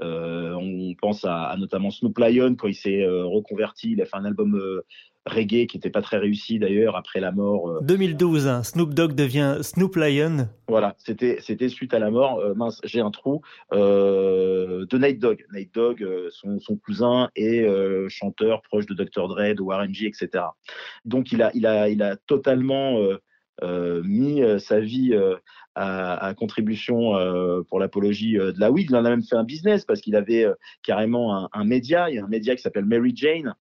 Euh, 0.00 0.54
on 0.54 0.94
pense 0.94 1.24
à, 1.24 1.44
à, 1.44 1.56
notamment 1.56 1.90
Snoop 1.90 2.16
Lion 2.18 2.54
quand 2.54 2.68
il 2.68 2.74
s'est 2.74 3.02
euh, 3.02 3.24
reconverti, 3.24 3.92
il 3.92 4.00
a 4.00 4.04
fait 4.04 4.16
un 4.16 4.24
album 4.24 4.54
euh, 4.54 4.84
reggae 5.28 5.66
qui 5.66 5.76
n'était 5.76 5.90
pas 5.90 6.02
très 6.02 6.18
réussi 6.18 6.58
d'ailleurs 6.58 6.96
après 6.96 7.20
la 7.20 7.32
mort. 7.32 7.80
2012, 7.82 8.46
hein, 8.46 8.62
Snoop 8.62 8.94
Dogg 8.94 9.14
devient 9.14 9.58
Snoop 9.62 9.96
Lion. 9.96 10.48
Voilà, 10.68 10.94
c'était 10.98 11.38
c'était 11.40 11.68
suite 11.68 11.94
à 11.94 11.98
la 11.98 12.10
mort. 12.10 12.42
mince, 12.56 12.80
j'ai 12.84 13.00
un 13.00 13.10
trou 13.10 13.40
de 13.72 14.98
Nate 14.98 15.18
Dogg. 15.18 15.44
Nate 15.52 15.72
Dogg, 15.72 16.06
son, 16.30 16.58
son, 16.58 16.76
cousin 16.76 17.30
est 17.36 17.66
chanteur 18.08 18.62
proche 18.62 18.86
de 18.86 18.94
Dr 18.94 19.28
Dre, 19.28 19.54
de 19.54 19.62
Warren 19.62 19.94
G, 19.94 20.06
etc. 20.06 20.44
Donc 21.04 21.32
il 21.32 21.42
a 21.42 21.50
il 21.54 21.66
a 21.66 21.88
il 21.88 22.02
a 22.02 22.16
totalement 22.16 22.98
mis 23.62 24.42
sa 24.58 24.80
vie 24.80 25.14
à, 25.78 26.34
contribution 26.34 27.16
euh, 27.16 27.62
pour 27.68 27.78
l'apologie 27.78 28.38
euh, 28.38 28.52
de 28.52 28.60
la 28.60 28.70
weed. 28.70 28.88
Il 28.90 28.96
en 28.96 29.04
a 29.04 29.10
même 29.10 29.22
fait 29.22 29.36
un 29.36 29.44
business 29.44 29.84
parce 29.84 30.00
qu'il 30.00 30.16
avait 30.16 30.44
euh, 30.44 30.54
carrément 30.82 31.48
un, 31.52 31.64
média. 31.64 32.10
Il 32.10 32.16
y 32.16 32.18
a 32.18 32.24
un 32.24 32.28
média 32.28 32.56
qui 32.56 32.62
s'appelle 32.62 32.84
Mary 32.84 33.12
Jane 33.14 33.54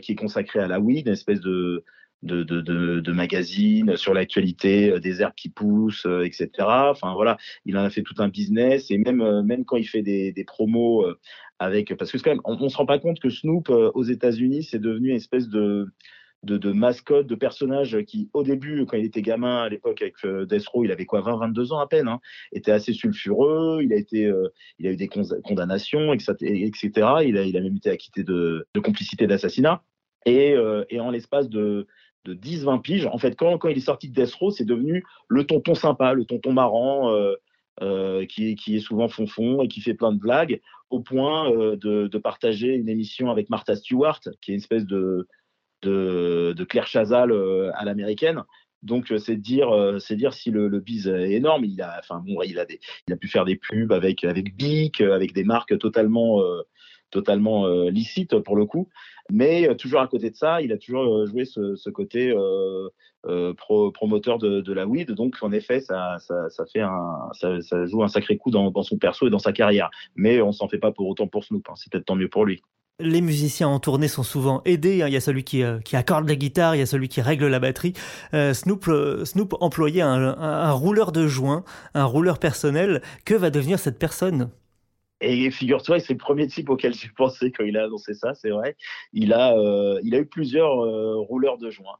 qui 0.00 0.12
est 0.12 0.16
consacré 0.16 0.60
à 0.60 0.68
la 0.68 0.80
weed, 0.80 1.06
une 1.06 1.12
espèce 1.12 1.40
de 1.40 1.84
de, 2.22 3.96
sur 3.96 4.14
l'actualité 4.14 5.00
des 5.00 5.22
herbes 5.22 5.34
qui 5.34 5.48
poussent, 5.48 6.06
etc. 6.24 6.50
Enfin 6.60 7.14
voilà, 7.14 7.36
il 7.64 7.76
en 7.76 7.82
a 7.82 7.90
fait 7.90 8.02
tout 8.02 8.14
un 8.18 8.28
business 8.28 8.92
et 8.92 8.98
même 8.98 9.64
quand 9.64 9.76
il 9.76 9.88
fait 9.88 10.02
des, 10.02 10.30
des 10.30 10.44
promos 10.44 11.04
avec 11.58 11.96
parce 11.96 12.12
que 12.12 12.18
quand 12.18 12.30
même 12.30 12.40
on, 12.44 12.56
on 12.60 12.68
se 12.68 12.76
rend 12.76 12.86
pas 12.86 13.00
compte 13.00 13.18
que 13.18 13.28
Snoop 13.28 13.70
aux 13.70 14.04
États-Unis 14.04 14.62
c'est 14.62 14.78
devenu 14.78 15.08
une 15.08 15.16
espèce 15.16 15.48
de 15.48 15.88
de, 16.42 16.56
de 16.56 16.72
mascotte, 16.72 17.26
de 17.26 17.34
personnages 17.34 18.02
qui, 18.04 18.28
au 18.32 18.42
début, 18.42 18.84
quand 18.86 18.96
il 18.96 19.04
était 19.04 19.22
gamin 19.22 19.62
à 19.62 19.68
l'époque 19.68 20.02
avec 20.02 20.14
euh, 20.24 20.44
Death 20.44 20.66
Row, 20.66 20.84
il 20.84 20.90
avait 20.90 21.06
quoi, 21.06 21.20
20, 21.20 21.36
22 21.36 21.72
ans 21.72 21.78
à 21.78 21.86
peine, 21.86 22.08
hein, 22.08 22.20
était 22.52 22.72
assez 22.72 22.92
sulfureux, 22.92 23.80
il 23.82 23.92
a 23.92 23.96
été, 23.96 24.26
euh, 24.26 24.48
il 24.78 24.86
a 24.88 24.90
eu 24.90 24.96
des 24.96 25.08
condamnations, 25.08 26.12
etc. 26.12 26.90
Il 27.24 27.38
a, 27.38 27.44
il 27.44 27.56
a 27.56 27.60
même 27.60 27.76
été 27.76 27.90
acquitté 27.90 28.24
de, 28.24 28.66
complicité 28.82 29.26
d'assassinat. 29.26 29.82
Et, 30.26 30.52
euh, 30.54 30.84
et 30.90 31.00
en 31.00 31.10
l'espace 31.10 31.48
de, 31.48 31.86
de 32.24 32.34
10-20 32.34 32.82
piges, 32.82 33.06
en 33.06 33.18
fait, 33.18 33.36
quand, 33.36 33.58
il 33.68 33.76
est 33.76 33.80
sorti 33.80 34.08
de 34.08 34.14
Death 34.14 34.34
Row, 34.34 34.50
c'est 34.50 34.64
devenu 34.64 35.04
le 35.28 35.44
tonton 35.44 35.74
sympa, 35.74 36.12
le 36.12 36.24
tonton 36.24 36.52
marrant, 36.52 37.12
qui, 38.28 38.54
qui 38.54 38.76
est 38.76 38.80
souvent 38.80 39.08
fonfon 39.08 39.62
et 39.62 39.68
qui 39.68 39.80
fait 39.80 39.94
plein 39.94 40.12
de 40.12 40.18
blagues, 40.18 40.60
au 40.90 41.00
point 41.00 41.50
de, 41.50 42.18
partager 42.18 42.74
une 42.74 42.88
émission 42.88 43.30
avec 43.30 43.48
Martha 43.50 43.74
Stewart, 43.74 44.20
qui 44.40 44.52
est 44.52 44.54
une 44.54 44.60
espèce 44.60 44.86
de, 44.86 45.26
de, 45.82 46.64
Claire 46.68 46.86
Chazal 46.86 47.32
à 47.74 47.84
l'américaine. 47.84 48.42
Donc 48.82 49.12
c'est 49.18 49.36
dire, 49.36 49.70
c'est 50.00 50.16
dire 50.16 50.32
si 50.32 50.50
le, 50.50 50.66
le 50.66 50.80
bise 50.80 51.06
est 51.06 51.32
énorme. 51.32 51.64
Il 51.64 51.80
a, 51.82 51.96
enfin 52.00 52.22
bon, 52.24 52.42
il 52.42 52.58
a 52.58 52.66
il 53.06 53.12
a 53.12 53.16
pu 53.16 53.28
faire 53.28 53.44
des 53.44 53.56
pubs 53.56 53.92
avec 53.92 54.24
avec 54.24 54.56
Bic, 54.56 55.00
avec 55.00 55.32
des 55.32 55.44
marques 55.44 55.78
totalement 55.78 56.42
totalement 57.12 57.66
euh, 57.66 57.90
licite 57.90 58.36
pour 58.40 58.56
le 58.56 58.66
coup. 58.66 58.88
Mais 59.30 59.68
euh, 59.68 59.74
toujours 59.74 60.00
à 60.00 60.08
côté 60.08 60.30
de 60.30 60.34
ça, 60.34 60.60
il 60.60 60.72
a 60.72 60.78
toujours 60.78 61.04
euh, 61.04 61.26
joué 61.26 61.44
ce, 61.44 61.90
côté 61.90 62.34
promoteur 63.92 64.38
de, 64.38 64.72
la 64.72 64.86
weed. 64.86 65.12
Donc 65.12 65.36
en 65.42 65.52
effet, 65.52 65.78
ça, 65.78 66.16
ça, 66.18 66.66
fait 66.72 66.80
un, 66.80 67.28
ça, 67.32 67.86
joue 67.86 68.02
un 68.02 68.08
sacré 68.08 68.36
coup 68.36 68.50
dans, 68.50 68.82
son 68.82 68.98
perso 68.98 69.28
et 69.28 69.30
dans 69.30 69.38
sa 69.38 69.52
carrière. 69.52 69.90
Mais 70.16 70.42
on 70.42 70.50
s'en 70.50 70.66
fait 70.66 70.78
pas 70.78 70.90
pour 70.90 71.06
autant 71.06 71.28
pour 71.28 71.44
Snoop. 71.44 71.68
Hein. 71.68 71.74
C'est 71.76 71.92
peut-être 71.92 72.06
tant 72.06 72.16
mieux 72.16 72.28
pour 72.28 72.44
lui. 72.44 72.62
Les 73.02 73.20
musiciens 73.20 73.68
en 73.68 73.80
tournée 73.80 74.08
sont 74.08 74.22
souvent 74.22 74.62
aidés. 74.64 75.02
Hein. 75.02 75.08
Il 75.08 75.14
y 75.14 75.16
a 75.16 75.20
celui 75.20 75.44
qui, 75.44 75.62
qui, 75.84 75.96
accorde 75.96 76.28
la 76.28 76.36
guitare, 76.36 76.74
il 76.76 76.78
y 76.78 76.82
a 76.82 76.86
celui 76.86 77.08
qui 77.08 77.20
règle 77.20 77.46
la 77.48 77.58
batterie. 77.58 77.94
Snoop, 78.32 78.90
Snoop 79.24 79.54
employait 79.60 80.02
un, 80.02 80.72
rouleur 80.72 81.12
de 81.12 81.26
joint, 81.26 81.64
un 81.94 82.04
rouleur 82.04 82.38
personnel. 82.38 83.02
Que 83.24 83.34
va 83.34 83.50
devenir 83.50 83.78
cette 83.78 83.98
personne? 83.98 84.50
Et 85.22 85.50
figure-toi, 85.52 86.00
c'est 86.00 86.14
le 86.14 86.18
premier 86.18 86.48
type 86.48 86.68
auquel 86.68 86.94
j'ai 86.94 87.08
pensé 87.16 87.52
quand 87.52 87.64
il 87.64 87.76
a 87.76 87.84
annoncé 87.84 88.12
ça, 88.14 88.34
c'est 88.34 88.50
vrai. 88.50 88.76
Il 89.12 89.32
a, 89.32 89.56
euh, 89.56 90.00
eu 90.02 90.26
plusieurs 90.26 90.84
euh, 90.84 91.16
rouleurs 91.16 91.58
de 91.58 91.70
joints 91.70 91.98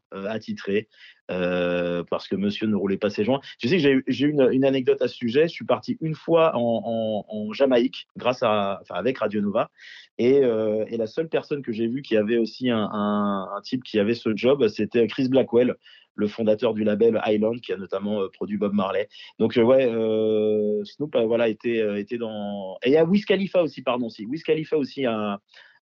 euh, 1.30 2.02
parce 2.10 2.28
que 2.28 2.36
monsieur 2.36 2.66
ne 2.66 2.74
roulait 2.74 2.96
pas 2.96 3.10
ses 3.10 3.24
joints. 3.24 3.40
Tu 3.58 3.68
sais 3.68 3.76
que 3.76 4.02
j'ai 4.06 4.26
eu 4.26 4.30
une, 4.30 4.48
une, 4.52 4.64
anecdote 4.64 5.00
à 5.02 5.08
ce 5.08 5.14
sujet. 5.14 5.48
Je 5.48 5.52
suis 5.52 5.64
parti 5.64 5.96
une 6.00 6.14
fois 6.14 6.52
en, 6.54 7.52
Jamaïque 7.52 8.06
grâce 8.16 8.42
à, 8.42 8.78
enfin, 8.82 8.94
avec 8.94 9.18
Radio 9.18 9.40
Nova. 9.40 9.70
Et, 10.18 10.36
et 10.36 10.96
la 10.96 11.06
seule 11.06 11.28
personne 11.28 11.62
que 11.62 11.72
j'ai 11.72 11.86
vue 11.86 12.02
qui 12.02 12.16
avait 12.16 12.38
aussi 12.38 12.70
un, 12.70 13.48
type 13.64 13.82
qui 13.82 13.98
avait 13.98 14.14
ce 14.14 14.30
job, 14.34 14.66
c'était 14.68 15.06
Chris 15.06 15.28
Blackwell, 15.28 15.76
le 16.14 16.28
fondateur 16.28 16.74
du 16.74 16.84
label 16.84 17.20
Island, 17.26 17.60
qui 17.60 17.72
a 17.72 17.76
notamment 17.76 18.22
euh, 18.22 18.28
produit 18.28 18.56
Bob 18.56 18.72
Marley. 18.72 19.08
Donc 19.38 19.56
euh, 19.56 19.62
ouais, 19.62 19.88
euh, 19.90 20.84
Snoop 20.84 21.16
voilà 21.16 21.48
était 21.48 22.00
était 22.00 22.18
dans 22.18 22.76
et 22.82 22.90
il 22.90 22.92
y 22.92 22.96
a 22.96 23.04
Wiz 23.04 23.24
Khalifa 23.24 23.62
aussi 23.62 23.82
pardon 23.82 24.08
si 24.08 24.26
Wiz 24.26 24.42
Khalifa 24.42 24.76
aussi 24.76 25.06
a 25.06 25.40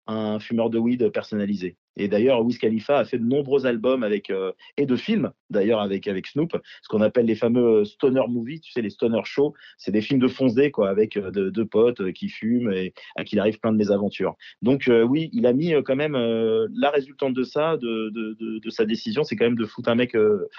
un 0.09 0.39
fumeur 0.39 0.69
de 0.69 0.77
weed 0.77 1.09
personnalisé. 1.09 1.77
Et 1.97 2.07
d'ailleurs, 2.07 2.43
Wiz 2.43 2.57
Khalifa 2.57 2.97
a 2.97 3.05
fait 3.05 3.17
de 3.19 3.25
nombreux 3.25 3.65
albums 3.65 4.03
avec 4.03 4.31
et 4.77 4.85
de 4.85 4.95
films 4.95 5.31
d'ailleurs 5.49 5.81
avec 5.81 6.07
avec 6.07 6.27
Snoop, 6.27 6.57
ce 6.81 6.87
qu'on 6.87 7.01
appelle 7.01 7.25
les 7.25 7.35
fameux 7.35 7.83
stoner 7.83 8.23
movies, 8.29 8.61
tu 8.61 8.71
sais 8.71 8.81
les 8.81 8.89
stoner 8.89 9.21
shows, 9.25 9.53
c'est 9.77 9.91
des 9.91 10.01
films 10.01 10.19
de 10.19 10.27
foncé 10.27 10.71
quoi 10.71 10.89
avec 10.89 11.17
deux 11.17 11.65
potes 11.65 12.11
qui 12.13 12.29
fument 12.29 12.71
et 12.71 12.93
à 13.17 13.23
qui 13.23 13.35
il 13.35 13.39
arrive 13.39 13.59
plein 13.59 13.71
de 13.71 13.77
mésaventures. 13.77 14.35
Donc 14.61 14.89
oui, 14.89 15.29
il 15.33 15.45
a 15.45 15.53
mis 15.53 15.73
quand 15.83 15.95
même 15.95 16.13
la 16.13 16.89
résultante 16.89 17.33
de 17.33 17.43
ça, 17.43 17.77
de, 17.77 18.09
de, 18.09 18.59
de, 18.59 18.69
sa 18.69 18.85
décision, 18.85 19.23
c'est 19.23 19.35
quand 19.35 19.45
même 19.45 19.57
de 19.57 19.65
foutre 19.65 19.89
un 19.89 19.95
mec 19.95 20.15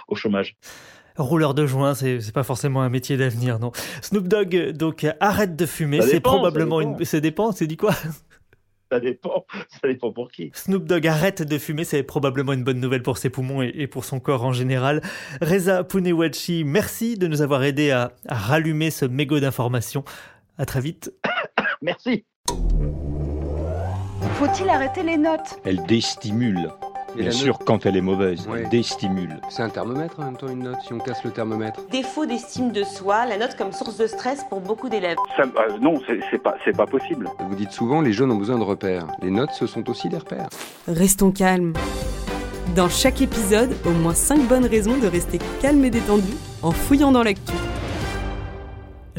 au 0.08 0.14
chômage. 0.14 0.56
Rouleur 1.16 1.54
de 1.54 1.66
joint, 1.66 1.94
c'est 1.94 2.32
pas 2.32 2.44
forcément 2.44 2.82
un 2.82 2.88
métier 2.88 3.16
d'avenir, 3.16 3.58
non. 3.58 3.72
Snoop 4.02 4.28
Dogg, 4.28 4.72
donc 4.72 5.06
arrête 5.20 5.56
de 5.56 5.66
fumer, 5.66 6.00
c'est 6.02 6.20
probablement 6.20 6.80
une. 6.80 7.04
Ça 7.04 7.20
dépend, 7.20 7.52
c'est 7.52 7.66
dit 7.66 7.76
quoi? 7.76 7.94
Ça 8.90 9.00
dépend, 9.00 9.46
ça 9.68 9.88
dépend 9.88 10.12
pour 10.12 10.30
qui. 10.30 10.50
Snoop 10.54 10.84
Dogg 10.84 11.06
arrête 11.06 11.42
de 11.42 11.58
fumer, 11.58 11.84
c'est 11.84 12.02
probablement 12.02 12.52
une 12.52 12.64
bonne 12.64 12.80
nouvelle 12.80 13.02
pour 13.02 13.18
ses 13.18 13.30
poumons 13.30 13.62
et, 13.62 13.86
pour 13.86 14.04
son 14.04 14.20
corps 14.20 14.44
en 14.44 14.52
général. 14.52 15.00
Reza 15.40 15.84
Punewachi, 15.84 16.64
merci 16.64 17.16
de 17.16 17.26
nous 17.26 17.42
avoir 17.42 17.62
aidé 17.62 17.90
à, 17.90 18.12
à 18.28 18.34
rallumer 18.34 18.90
ce 18.90 19.04
mégot 19.04 19.40
d'informations. 19.40 20.04
À 20.58 20.66
très 20.66 20.80
vite. 20.80 21.12
merci. 21.82 22.24
Faut-il 24.34 24.68
arrêter 24.68 25.02
les 25.02 25.16
notes? 25.16 25.58
Elle 25.64 25.82
déstimule. 25.86 26.70
Bien 27.16 27.30
sûr, 27.30 27.58
quand 27.58 27.86
elle 27.86 27.96
est 27.96 28.00
mauvaise, 28.00 28.48
elle 28.54 28.68
déstimule. 28.68 29.40
C'est 29.48 29.62
un 29.62 29.68
thermomètre 29.68 30.18
en 30.20 30.24
même 30.24 30.36
temps, 30.36 30.48
une 30.48 30.62
note, 30.62 30.78
si 30.86 30.92
on 30.92 30.98
casse 30.98 31.24
le 31.24 31.30
thermomètre. 31.30 31.80
Défaut 31.90 32.26
d'estime 32.26 32.72
de 32.72 32.84
soi, 32.84 33.26
la 33.26 33.38
note 33.38 33.56
comme 33.56 33.72
source 33.72 33.96
de 33.96 34.06
stress 34.06 34.44
pour 34.48 34.60
beaucoup 34.60 34.88
d'élèves. 34.88 35.16
Euh, 35.38 35.44
non, 35.80 36.00
c'est 36.30 36.38
pas, 36.42 36.56
pas 36.76 36.86
possible. 36.86 37.28
Vous 37.40 37.54
dites 37.54 37.72
souvent, 37.72 38.00
les 38.00 38.12
jeunes 38.12 38.30
ont 38.30 38.36
besoin 38.36 38.58
de 38.58 38.64
repères. 38.64 39.06
Les 39.22 39.30
notes, 39.30 39.50
ce 39.52 39.66
sont 39.66 39.88
aussi 39.90 40.08
des 40.08 40.18
repères. 40.18 40.48
Restons 40.86 41.32
calmes. 41.32 41.74
Dans 42.76 42.88
chaque 42.88 43.20
épisode, 43.20 43.74
au 43.84 43.90
moins 43.90 44.14
5 44.14 44.46
bonnes 44.46 44.66
raisons 44.66 44.96
de 44.96 45.06
rester 45.06 45.38
calme 45.60 45.84
et 45.84 45.90
détendu 45.90 46.32
en 46.62 46.70
fouillant 46.70 47.10
dans 47.10 47.22
l'actu. 47.22 47.52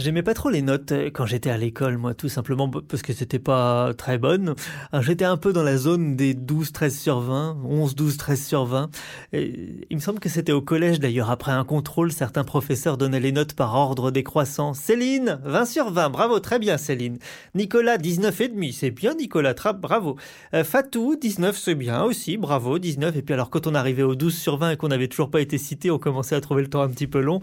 J'aimais 0.01 0.23
pas 0.23 0.33
trop 0.33 0.49
les 0.49 0.63
notes 0.63 0.93
euh, 0.93 1.11
quand 1.13 1.27
j'étais 1.27 1.51
à 1.51 1.57
l'école, 1.57 1.99
moi, 1.99 2.15
tout 2.15 2.27
simplement 2.27 2.67
parce 2.67 3.03
que 3.03 3.13
c'était 3.13 3.37
pas 3.37 3.93
très 3.95 4.17
bonne. 4.17 4.55
J'étais 5.01 5.25
un 5.25 5.37
peu 5.37 5.53
dans 5.53 5.61
la 5.61 5.77
zone 5.77 6.15
des 6.15 6.33
12, 6.33 6.71
13 6.71 6.97
sur 6.97 7.19
20, 7.19 7.57
11, 7.63 7.95
12, 7.95 8.17
13 8.17 8.43
sur 8.43 8.65
20. 8.65 8.89
Et 9.33 9.85
il 9.91 9.95
me 9.95 10.01
semble 10.01 10.19
que 10.19 10.27
c'était 10.27 10.53
au 10.53 10.61
collège 10.61 10.99
d'ailleurs, 10.99 11.29
après 11.29 11.51
un 11.51 11.63
contrôle, 11.63 12.11
certains 12.11 12.43
professeurs 12.43 12.97
donnaient 12.97 13.19
les 13.19 13.31
notes 13.31 13.53
par 13.53 13.75
ordre 13.75 14.09
décroissant. 14.09 14.73
Céline, 14.73 15.39
20 15.43 15.65
sur 15.65 15.91
20, 15.91 16.09
bravo, 16.09 16.39
très 16.39 16.57
bien 16.57 16.77
Céline. 16.77 17.19
Nicolas, 17.53 17.99
19 17.99 18.41
et 18.41 18.47
demi, 18.47 18.73
c'est 18.73 18.91
bien 18.91 19.13
Nicolas, 19.13 19.53
bravo. 19.79 20.15
Euh, 20.55 20.63
Fatou, 20.63 21.15
19, 21.15 21.55
c'est 21.55 21.75
bien 21.75 22.03
aussi, 22.03 22.37
bravo, 22.37 22.79
19. 22.79 23.15
Et 23.17 23.21
puis 23.21 23.35
alors 23.35 23.51
quand 23.51 23.67
on 23.67 23.75
arrivait 23.75 24.03
au 24.03 24.15
12 24.15 24.35
sur 24.35 24.57
20 24.57 24.71
et 24.71 24.77
qu'on 24.77 24.87
n'avait 24.87 25.07
toujours 25.07 25.29
pas 25.29 25.41
été 25.41 25.59
cité, 25.59 25.91
on 25.91 25.99
commençait 25.99 26.35
à 26.35 26.41
trouver 26.41 26.63
le 26.63 26.69
temps 26.69 26.81
un 26.81 26.89
petit 26.89 27.07
peu 27.07 27.19
long. 27.19 27.39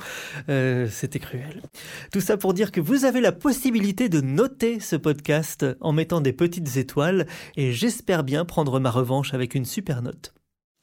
Euh, 0.48 0.88
c'était 0.90 1.20
cruel. 1.20 1.62
Tout 2.12 2.20
ça 2.20 2.36
pour 2.36 2.47
dire 2.52 2.72
que 2.72 2.80
vous 2.80 3.04
avez 3.04 3.20
la 3.20 3.32
possibilité 3.32 4.08
de 4.08 4.20
noter 4.20 4.80
ce 4.80 4.96
podcast 4.96 5.66
en 5.80 5.92
mettant 5.92 6.20
des 6.20 6.32
petites 6.32 6.76
étoiles 6.76 7.26
et 7.56 7.72
j'espère 7.72 8.24
bien 8.24 8.44
prendre 8.44 8.80
ma 8.80 8.90
revanche 8.90 9.34
avec 9.34 9.54
une 9.54 9.64
super 9.64 10.02
note. 10.02 10.34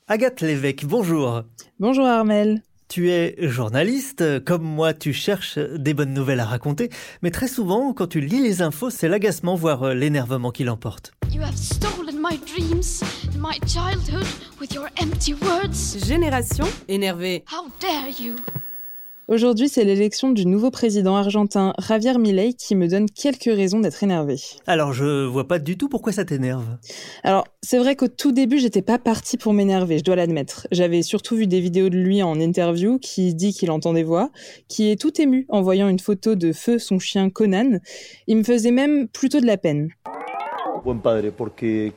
Agathe 0.07 0.41
Lévesque, 0.41 0.85
bonjour. 0.85 1.43
Bonjour 1.79 2.05
Armel. 2.05 2.61
Tu 2.87 3.09
es 3.09 3.35
journaliste, 3.39 4.43
comme 4.45 4.63
moi 4.63 4.93
tu 4.93 5.11
cherches 5.11 5.57
des 5.57 5.95
bonnes 5.95 6.13
nouvelles 6.13 6.39
à 6.39 6.45
raconter, 6.45 6.89
mais 7.23 7.31
très 7.31 7.47
souvent 7.47 7.93
quand 7.93 8.07
tu 8.07 8.21
lis 8.21 8.41
les 8.41 8.61
infos, 8.61 8.91
c'est 8.91 9.07
l'agacement 9.07 9.55
voire 9.55 9.95
l'énervement 9.95 10.51
qui 10.51 10.63
l'emporte. 10.63 11.11
Génération 16.05 16.65
énervée. 16.87 17.43
How 17.51 17.67
dare 17.81 18.09
you? 18.19 18.35
Aujourd'hui, 19.27 19.69
c'est 19.69 19.83
l'élection 19.83 20.29
du 20.29 20.45
nouveau 20.45 20.69
président 20.69 21.15
argentin 21.15 21.73
Javier 21.79 22.15
Milei 22.19 22.53
qui 22.53 22.75
me 22.75 22.87
donne 22.87 23.09
quelques 23.09 23.45
raisons 23.45 23.79
d'être 23.79 24.03
énervé. 24.03 24.35
Alors, 24.67 24.93
je 24.93 25.25
vois 25.25 25.47
pas 25.47 25.57
du 25.57 25.77
tout 25.77 25.89
pourquoi 25.89 26.11
ça 26.11 26.25
t'énerve. 26.25 26.77
Alors, 27.23 27.47
c'est 27.63 27.79
vrai 27.79 27.95
qu'au 27.95 28.07
tout 28.07 28.31
début, 28.31 28.59
j'étais 28.59 28.83
pas 28.83 28.99
parti 28.99 29.37
pour 29.37 29.51
m'énerver, 29.53 29.97
je 29.97 30.03
dois 30.03 30.15
l'admettre. 30.15 30.67
J'avais 30.71 31.01
surtout 31.01 31.35
vu 31.35 31.47
des 31.47 31.59
vidéos 31.59 31.89
de 31.89 31.97
lui 31.97 32.21
en 32.21 32.39
interview 32.39 32.99
qui 32.99 33.33
dit 33.33 33.51
qu'il 33.51 33.71
entend 33.71 33.93
des 33.93 34.03
voix, 34.03 34.29
qui 34.67 34.91
est 34.91 35.01
tout 35.01 35.19
ému 35.19 35.47
en 35.49 35.63
voyant 35.63 35.89
une 35.89 35.99
photo 35.99 36.35
de 36.35 36.53
feu 36.53 36.77
son 36.77 36.99
chien 36.99 37.31
Conan. 37.31 37.79
Il 38.27 38.37
me 38.37 38.43
faisait 38.43 38.69
même 38.69 39.07
plutôt 39.07 39.39
de 39.39 39.47
la 39.47 39.57
peine. 39.57 39.89
Buen 40.83 40.99
padre, 40.99 41.31
porque 41.31 41.93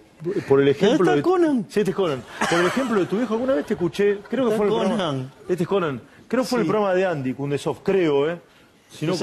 por 0.49 0.63
el 0.63 0.69
ejemplo. 0.69 1.21
Conan? 1.21 1.67
Sí, 1.69 1.81
este 1.81 1.93
Conan. 1.93 2.23
Por 2.49 2.59
el 2.59 2.67
ejemplo 2.67 3.01
de 3.01 3.07
tu 3.07 3.21
hijo, 3.21 3.35
alguna 3.35 3.55
vez 3.55 3.67
te 3.67 3.75
escuché, 3.75 4.19
creo 4.31 4.49
que 4.49 4.57
fue 4.57 4.65
el 4.65 4.73
Conan. 4.73 5.31
Este 5.47 5.67
Conan. 5.67 6.01
Creo 6.29 6.43
que 6.43 6.49
fue 6.49 6.59
le 6.59 6.65
programa 6.65 6.95
de 6.95 7.05
Andy 7.05 7.35
Kundesov, 7.35 7.83
creo, 7.83 8.29
eh? 8.29 8.37
Sinon, 8.91 9.15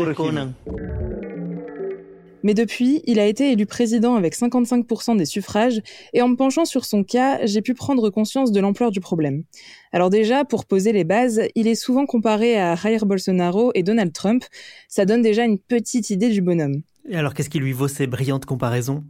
Mais 2.44 2.54
depuis, 2.54 3.02
il 3.06 3.20
a 3.20 3.26
été 3.26 3.52
élu 3.52 3.66
président 3.66 4.16
avec 4.16 4.36
55% 4.36 5.18
des 5.18 5.26
suffrages, 5.26 5.82
et 6.14 6.22
en 6.22 6.28
me 6.28 6.36
penchant 6.36 6.66
sur 6.66 6.86
son 6.86 7.04
cas, 7.04 7.44
j'ai 7.46 7.62
pu 7.62 7.74
prendre 7.74 8.10
conscience 8.10 8.52
de 8.52 8.60
l'ampleur 8.60 8.92
du 8.92 9.00
problème. 9.00 9.44
Alors 9.92 10.10
déjà, 10.10 10.46
pour 10.46 10.66
poser 10.66 10.92
les 10.94 11.04
bases, 11.04 11.42
il 11.56 11.68
est 11.68 11.76
souvent 11.76 12.06
comparé 12.06 12.60
à 12.60 12.76
Jair 12.76 13.06
Bolsonaro 13.06 13.72
et 13.74 13.82
Donald 13.82 14.14
Trump. 14.14 14.44
Ça 14.88 15.06
donne 15.06 15.22
déjà 15.22 15.46
une 15.46 15.58
petite 15.58 16.12
idée 16.12 16.30
du 16.30 16.42
bonhomme. 16.42 16.82
Et 17.10 17.16
alors, 17.16 17.34
qu'est-ce 17.34 17.50
qui 17.50 17.60
lui 17.60 17.72
vaut 17.72 17.88
ces 17.88 18.08
brillantes 18.08 18.46
comparaisons? 18.46 19.04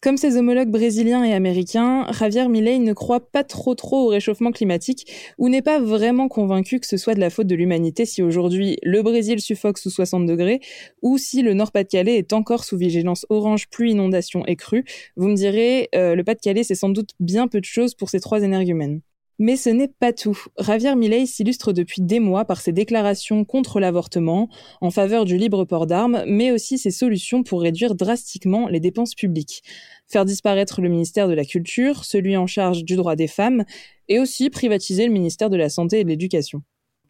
Comme 0.00 0.16
ses 0.16 0.36
homologues 0.38 0.70
brésiliens 0.70 1.24
et 1.24 1.34
américains, 1.34 2.06
Javier 2.10 2.48
Milei 2.48 2.78
ne 2.78 2.92
croit 2.94 3.20
pas 3.20 3.44
trop 3.44 3.74
trop 3.74 4.06
au 4.06 4.08
réchauffement 4.08 4.50
climatique 4.50 5.06
ou 5.36 5.48
n'est 5.50 5.60
pas 5.60 5.78
vraiment 5.78 6.28
convaincu 6.28 6.80
que 6.80 6.86
ce 6.86 6.96
soit 6.96 7.14
de 7.14 7.20
la 7.20 7.28
faute 7.28 7.46
de 7.46 7.54
l'humanité 7.54 8.06
si 8.06 8.22
aujourd'hui 8.22 8.78
le 8.82 9.02
Brésil 9.02 9.40
suffoque 9.40 9.78
sous 9.78 9.90
60 9.90 10.24
degrés 10.24 10.60
ou 11.02 11.18
si 11.18 11.42
le 11.42 11.52
Nord-Pas-de-Calais 11.52 12.16
est 12.16 12.32
encore 12.32 12.64
sous 12.64 12.78
vigilance 12.78 13.26
orange, 13.28 13.68
pluie, 13.68 13.92
inondation 13.92 14.46
et 14.46 14.56
crue. 14.56 14.84
Vous 15.16 15.28
me 15.28 15.34
direz, 15.34 15.90
euh, 15.94 16.14
le 16.14 16.24
Pas-de-Calais 16.24 16.64
c'est 16.64 16.74
sans 16.74 16.88
doute 16.88 17.10
bien 17.20 17.46
peu 17.46 17.60
de 17.60 17.66
choses 17.66 17.94
pour 17.94 18.08
ces 18.08 18.20
trois 18.20 18.42
énergumènes. 18.42 19.02
Mais 19.42 19.56
ce 19.56 19.70
n'est 19.70 19.88
pas 19.88 20.12
tout. 20.12 20.38
Javier 20.58 20.94
Milei 20.94 21.24
s'illustre 21.24 21.72
depuis 21.72 22.02
des 22.02 22.20
mois 22.20 22.44
par 22.44 22.60
ses 22.60 22.72
déclarations 22.72 23.46
contre 23.46 23.80
l'avortement, 23.80 24.50
en 24.82 24.90
faveur 24.90 25.24
du 25.24 25.38
libre 25.38 25.64
port 25.64 25.86
d'armes, 25.86 26.22
mais 26.26 26.52
aussi 26.52 26.76
ses 26.76 26.90
solutions 26.90 27.42
pour 27.42 27.62
réduire 27.62 27.94
drastiquement 27.94 28.68
les 28.68 28.80
dépenses 28.80 29.14
publiques. 29.14 29.62
Faire 30.06 30.26
disparaître 30.26 30.82
le 30.82 30.90
ministère 30.90 31.26
de 31.26 31.32
la 31.32 31.46
Culture, 31.46 32.04
celui 32.04 32.36
en 32.36 32.46
charge 32.46 32.84
du 32.84 32.96
droit 32.96 33.16
des 33.16 33.28
femmes, 33.28 33.64
et 34.08 34.18
aussi 34.18 34.50
privatiser 34.50 35.06
le 35.06 35.12
ministère 35.12 35.48
de 35.48 35.56
la 35.56 35.70
Santé 35.70 36.00
et 36.00 36.04
de 36.04 36.10
l'Éducation. 36.10 36.60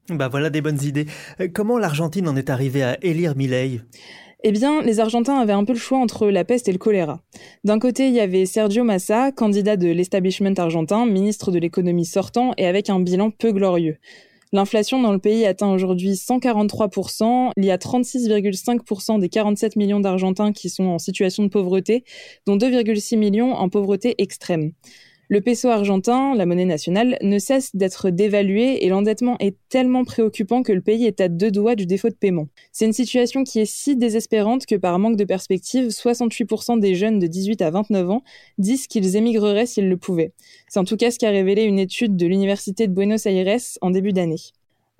Bah 0.08 0.28
voilà 0.28 0.50
des 0.50 0.60
bonnes 0.60 0.82
idées. 0.84 1.06
Euh, 1.40 1.48
comment 1.52 1.78
l'Argentine 1.78 2.28
en 2.28 2.36
est 2.36 2.48
arrivée 2.48 2.84
à 2.84 2.96
élire 3.02 3.36
Milei? 3.36 3.80
Eh 4.42 4.52
bien, 4.52 4.82
les 4.82 5.00
Argentins 5.00 5.38
avaient 5.38 5.52
un 5.52 5.64
peu 5.64 5.72
le 5.72 5.78
choix 5.78 5.98
entre 5.98 6.28
la 6.28 6.44
peste 6.44 6.68
et 6.68 6.72
le 6.72 6.78
choléra. 6.78 7.20
D'un 7.64 7.78
côté, 7.78 8.08
il 8.08 8.14
y 8.14 8.20
avait 8.20 8.46
Sergio 8.46 8.84
Massa, 8.84 9.32
candidat 9.32 9.76
de 9.76 9.88
l'establishment 9.88 10.54
argentin, 10.56 11.06
ministre 11.06 11.50
de 11.50 11.58
l'économie 11.58 12.06
sortant 12.06 12.52
et 12.56 12.66
avec 12.66 12.90
un 12.90 13.00
bilan 13.00 13.30
peu 13.30 13.52
glorieux. 13.52 13.98
L'inflation 14.52 15.00
dans 15.00 15.12
le 15.12 15.18
pays 15.18 15.46
atteint 15.46 15.70
aujourd'hui 15.72 16.14
143%. 16.14 17.52
Il 17.56 17.64
y 17.64 17.70
a 17.70 17.76
36,5% 17.76 19.20
des 19.20 19.28
47 19.28 19.76
millions 19.76 20.00
d'Argentins 20.00 20.52
qui 20.52 20.70
sont 20.70 20.84
en 20.84 20.98
situation 20.98 21.44
de 21.44 21.48
pauvreté, 21.48 22.04
dont 22.46 22.56
2,6 22.56 23.16
millions 23.16 23.52
en 23.52 23.68
pauvreté 23.68 24.16
extrême. 24.18 24.72
Le 25.32 25.40
peso 25.40 25.68
argentin, 25.68 26.34
la 26.34 26.44
monnaie 26.44 26.64
nationale, 26.64 27.16
ne 27.22 27.38
cesse 27.38 27.76
d'être 27.76 28.10
dévalué 28.10 28.84
et 28.84 28.88
l'endettement 28.88 29.36
est 29.38 29.54
tellement 29.68 30.04
préoccupant 30.04 30.64
que 30.64 30.72
le 30.72 30.80
pays 30.80 31.06
est 31.06 31.20
à 31.20 31.28
deux 31.28 31.52
doigts 31.52 31.76
du 31.76 31.86
défaut 31.86 32.08
de 32.08 32.14
paiement. 32.14 32.48
C'est 32.72 32.86
une 32.86 32.92
situation 32.92 33.44
qui 33.44 33.60
est 33.60 33.64
si 33.64 33.94
désespérante 33.94 34.66
que 34.66 34.74
par 34.74 34.98
manque 34.98 35.14
de 35.14 35.22
perspective, 35.22 35.90
68% 35.90 36.80
des 36.80 36.96
jeunes 36.96 37.20
de 37.20 37.28
18 37.28 37.62
à 37.62 37.70
29 37.70 38.10
ans 38.10 38.24
disent 38.58 38.88
qu'ils 38.88 39.14
émigreraient 39.14 39.66
s'ils 39.66 39.88
le 39.88 39.96
pouvaient. 39.96 40.32
C'est 40.66 40.80
en 40.80 40.84
tout 40.84 40.96
cas 40.96 41.12
ce 41.12 41.18
qu'a 41.20 41.30
révélé 41.30 41.62
une 41.62 41.78
étude 41.78 42.16
de 42.16 42.26
l'Université 42.26 42.88
de 42.88 42.92
Buenos 42.92 43.24
Aires 43.26 43.60
en 43.82 43.90
début 43.90 44.12
d'année. 44.12 44.40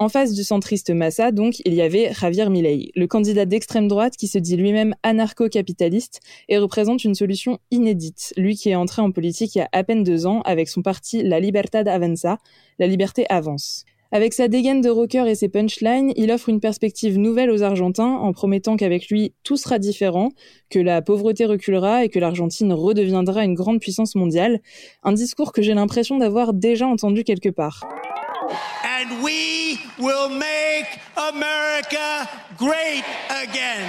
En 0.01 0.09
face 0.09 0.33
du 0.33 0.45
centriste 0.45 0.89
Massa, 0.89 1.31
donc, 1.31 1.57
il 1.67 1.75
y 1.75 1.83
avait 1.83 2.11
Javier 2.15 2.49
Milei, 2.49 2.91
le 2.97 3.07
candidat 3.07 3.45
d'extrême 3.45 3.87
droite 3.87 4.17
qui 4.17 4.29
se 4.29 4.39
dit 4.39 4.57
lui-même 4.57 4.95
anarcho-capitaliste 5.03 6.21
et 6.49 6.57
représente 6.57 7.05
une 7.05 7.15
solution 7.15 7.59
inédite. 7.71 8.33
Lui 8.39 8.57
qui 8.57 8.71
est 8.71 8.75
entré 8.75 9.03
en 9.03 9.11
politique 9.11 9.55
il 9.57 9.59
y 9.59 9.61
a 9.61 9.69
à 9.73 9.85
peine 9.85 10.03
deux 10.03 10.27
ans 10.27 10.41
avec 10.47 10.71
son 10.71 10.81
parti 10.81 11.23
La 11.23 11.39
Libertad 11.39 11.87
Avanza, 11.87 12.39
la 12.79 12.87
liberté 12.87 13.27
avance. 13.29 13.85
Avec 14.11 14.33
sa 14.33 14.49
dégaine 14.49 14.81
de 14.81 14.89
rocker 14.89 15.29
et 15.29 15.35
ses 15.35 15.51
punchlines, 15.51 16.15
il 16.17 16.33
offre 16.33 16.49
une 16.49 16.61
perspective 16.61 17.19
nouvelle 17.19 17.51
aux 17.51 17.63
Argentins 17.63 18.17
en 18.17 18.33
promettant 18.33 18.79
qu'avec 18.79 19.09
lui, 19.11 19.35
tout 19.45 19.59
sera 19.59 19.79
différent, 19.79 20.31
que 20.71 20.79
la 20.79 21.03
pauvreté 21.03 21.45
reculera 21.45 22.07
et 22.07 22.09
que 22.09 22.19
l'Argentine 22.19 22.73
redeviendra 22.73 23.45
une 23.45 23.55
grande 23.55 23.81
puissance 23.81 24.15
mondiale. 24.15 24.61
Un 25.03 25.13
discours 25.13 25.53
que 25.53 25.61
j'ai 25.61 25.75
l'impression 25.75 26.17
d'avoir 26.17 26.55
déjà 26.55 26.87
entendu 26.87 27.23
quelque 27.23 27.51
part. 27.51 27.83
And 28.51 29.23
we 29.23 29.79
will 29.99 30.29
make 30.29 30.99
America 31.17 32.29
great 32.59 33.05
again. 33.29 33.87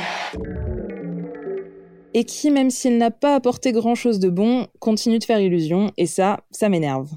Et 2.13 2.25
qui, 2.25 2.51
même 2.51 2.69
s'il 2.69 2.97
n'a 2.97 3.11
pas 3.11 3.35
apporté 3.35 3.71
grand-chose 3.71 4.19
de 4.19 4.29
bon, 4.29 4.67
continue 4.79 5.19
de 5.19 5.23
faire 5.23 5.39
illusion, 5.39 5.91
et 5.97 6.07
ça, 6.07 6.41
ça 6.51 6.67
m'énerve. 6.67 7.09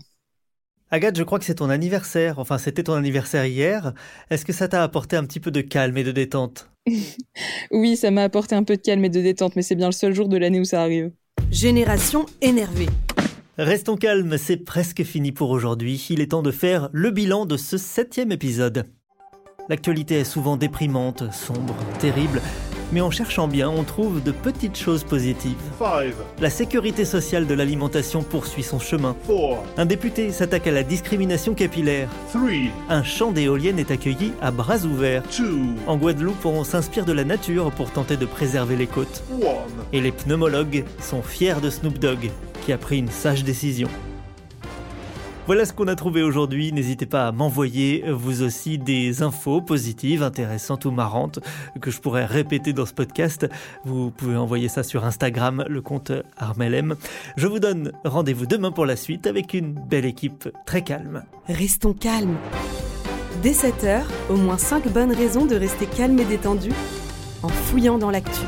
Agathe, 0.91 1.19
je 1.19 1.25
crois 1.25 1.41
que 1.41 1.45
c'est 1.45 1.57
ton 1.57 1.71
anniversaire, 1.71 2.39
enfin 2.39 2.57
c'était 2.57 2.85
ton 2.85 2.95
anniversaire 2.95 3.47
hier. 3.47 3.95
Est-ce 4.31 4.45
que 4.45 4.53
ça 4.53 4.69
t'a 4.69 4.83
apporté 4.83 5.17
un 5.17 5.25
petit 5.25 5.41
peu 5.41 5.51
de 5.51 5.61
calme 5.61 5.97
et 5.97 6.05
de 6.05 6.13
détente? 6.13 6.71
Oui, 7.71 7.97
ça 7.97 8.11
m'a 8.11 8.23
apporté 8.23 8.55
un 8.55 8.63
peu 8.63 8.77
de 8.77 8.83
calme 8.83 9.05
et 9.05 9.09
de 9.09 9.21
détente, 9.21 9.57
mais 9.57 9.63
c'est 9.63 9.75
bien 9.75 9.87
le 9.87 9.93
seul 9.93 10.15
jour 10.15 10.29
de 10.29 10.37
l'année 10.37 10.61
où 10.61 10.65
ça 10.65 10.83
arrive. 10.83 11.11
Génération 11.51 12.27
énervée. 12.41 12.89
Restons 13.59 13.97
calmes, 13.97 14.37
c'est 14.37 14.57
presque 14.57 15.05
fini 15.05 15.31
pour 15.31 15.51
aujourd'hui. 15.51 16.05
Il 16.11 16.21
est 16.21 16.33
temps 16.33 16.43
de 16.43 16.51
faire 16.51 16.89
le 16.93 17.13
bilan 17.13 17.47
de 17.47 17.57
ce 17.57 17.79
septième 17.79 18.33
épisode. 18.33 18.87
L'actualité 19.69 20.19
est 20.19 20.25
souvent 20.25 20.57
déprimante, 20.57 21.33
sombre, 21.33 21.77
terrible, 22.01 22.43
mais 22.93 23.01
en 23.01 23.11
cherchant 23.11 23.49
bien, 23.49 23.69
on 23.69 23.85
trouve 23.85 24.23
de 24.23 24.31
petites 24.31 24.77
choses 24.77 25.05
positives. 25.05 25.55
La 26.41 26.51
sécurité 26.51 27.05
sociale 27.05 27.47
de 27.47 27.55
l'alimentation 27.55 28.23
poursuit 28.23 28.63
son 28.63 28.79
chemin. 28.79 29.17
Un 29.77 29.87
député 29.87 30.33
s'attaque 30.33 30.67
à 30.67 30.73
la 30.73 30.83
discrimination 30.83 31.55
capillaire. 31.55 32.09
Un 32.89 33.03
champ 33.03 33.33
d'éoliennes 33.33 33.79
est 33.79 33.91
accueilli 33.91 34.33
à 34.41 34.51
bras 34.51 34.85
ouverts. 34.85 35.23
En 35.87 35.97
Guadeloupe, 35.97 36.45
on 36.45 36.65
s'inspire 36.65 37.05
de 37.05 37.13
la 37.13 37.25
nature 37.25 37.71
pour 37.73 37.91
tenter 37.91 38.17
de 38.17 38.27
préserver 38.27 38.77
les 38.77 38.87
côtes. 38.87 39.23
Et 39.93 40.01
les 40.01 40.13
pneumologues 40.13 40.85
sont 41.01 41.23
fiers 41.23 41.61
de 41.63 41.71
Snoop 41.71 41.99
Dogg 41.99 42.31
qui 42.65 42.73
a 42.73 42.79
pris 42.79 42.99
une 42.99 43.11
sage 43.11 43.45
décision. 43.45 43.89
Voilà 45.47 45.67
ce 45.67 45.75
qu'on 45.75 45.89
a 45.89 45.95
trouvé 45.95 46.23
aujourd'hui. 46.23 46.73
N'hésitez 46.73 47.05
pas 47.05 47.29
à 47.29 47.33
m'envoyer 47.33 48.03
vous 48.11 48.43
aussi 48.43 48.79
des 48.79 49.21
infos 49.21 49.61
positives, 49.61 50.23
intéressantes 50.23 50.87
ou 50.87 50.91
marrantes 50.91 51.39
que 51.83 51.91
je 51.91 52.01
pourrais 52.01 52.25
répéter 52.25 52.73
dans 52.73 52.87
ce 52.87 52.95
podcast. 52.95 53.47
Vous 53.85 54.11
pouvez 54.11 54.37
envoyer 54.37 54.69
ça 54.69 54.83
sur 54.83 55.05
Instagram, 55.05 55.63
le 55.69 55.83
compte 55.83 56.13
Armelem. 56.39 56.97
Je 57.37 57.47
vous 57.47 57.59
donne 57.59 57.93
rendez-vous 58.07 58.47
demain 58.47 58.73
pour 58.73 58.87
la 58.87 58.97
suite 58.97 59.27
avec 59.27 59.53
une 59.53 59.75
belle 59.75 60.07
équipe 60.07 60.49
très 60.65 60.81
calme. 60.81 61.25
Restons 61.47 61.93
calmes. 61.93 62.39
Dès 63.43 63.53
7h, 63.53 64.01
au 64.31 64.37
moins 64.37 64.57
5 64.57 64.91
bonnes 64.95 65.13
raisons 65.13 65.45
de 65.45 65.57
rester 65.57 65.85
calme 65.85 66.19
et 66.21 66.25
détendu 66.25 66.71
en 67.43 67.49
fouillant 67.49 67.99
dans 67.99 68.11
l'actu. 68.11 68.47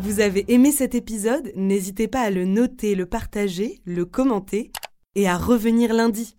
Vous 0.00 0.18
avez 0.18 0.52
aimé 0.52 0.72
cet 0.72 0.96
épisode? 0.96 1.52
N'hésitez 1.54 2.08
pas 2.08 2.22
à 2.22 2.30
le 2.30 2.44
noter, 2.44 2.96
le 2.96 3.06
partager, 3.06 3.80
le 3.84 4.04
commenter 4.04 4.72
et 5.14 5.28
à 5.28 5.36
revenir 5.36 5.92
lundi. 5.92 6.36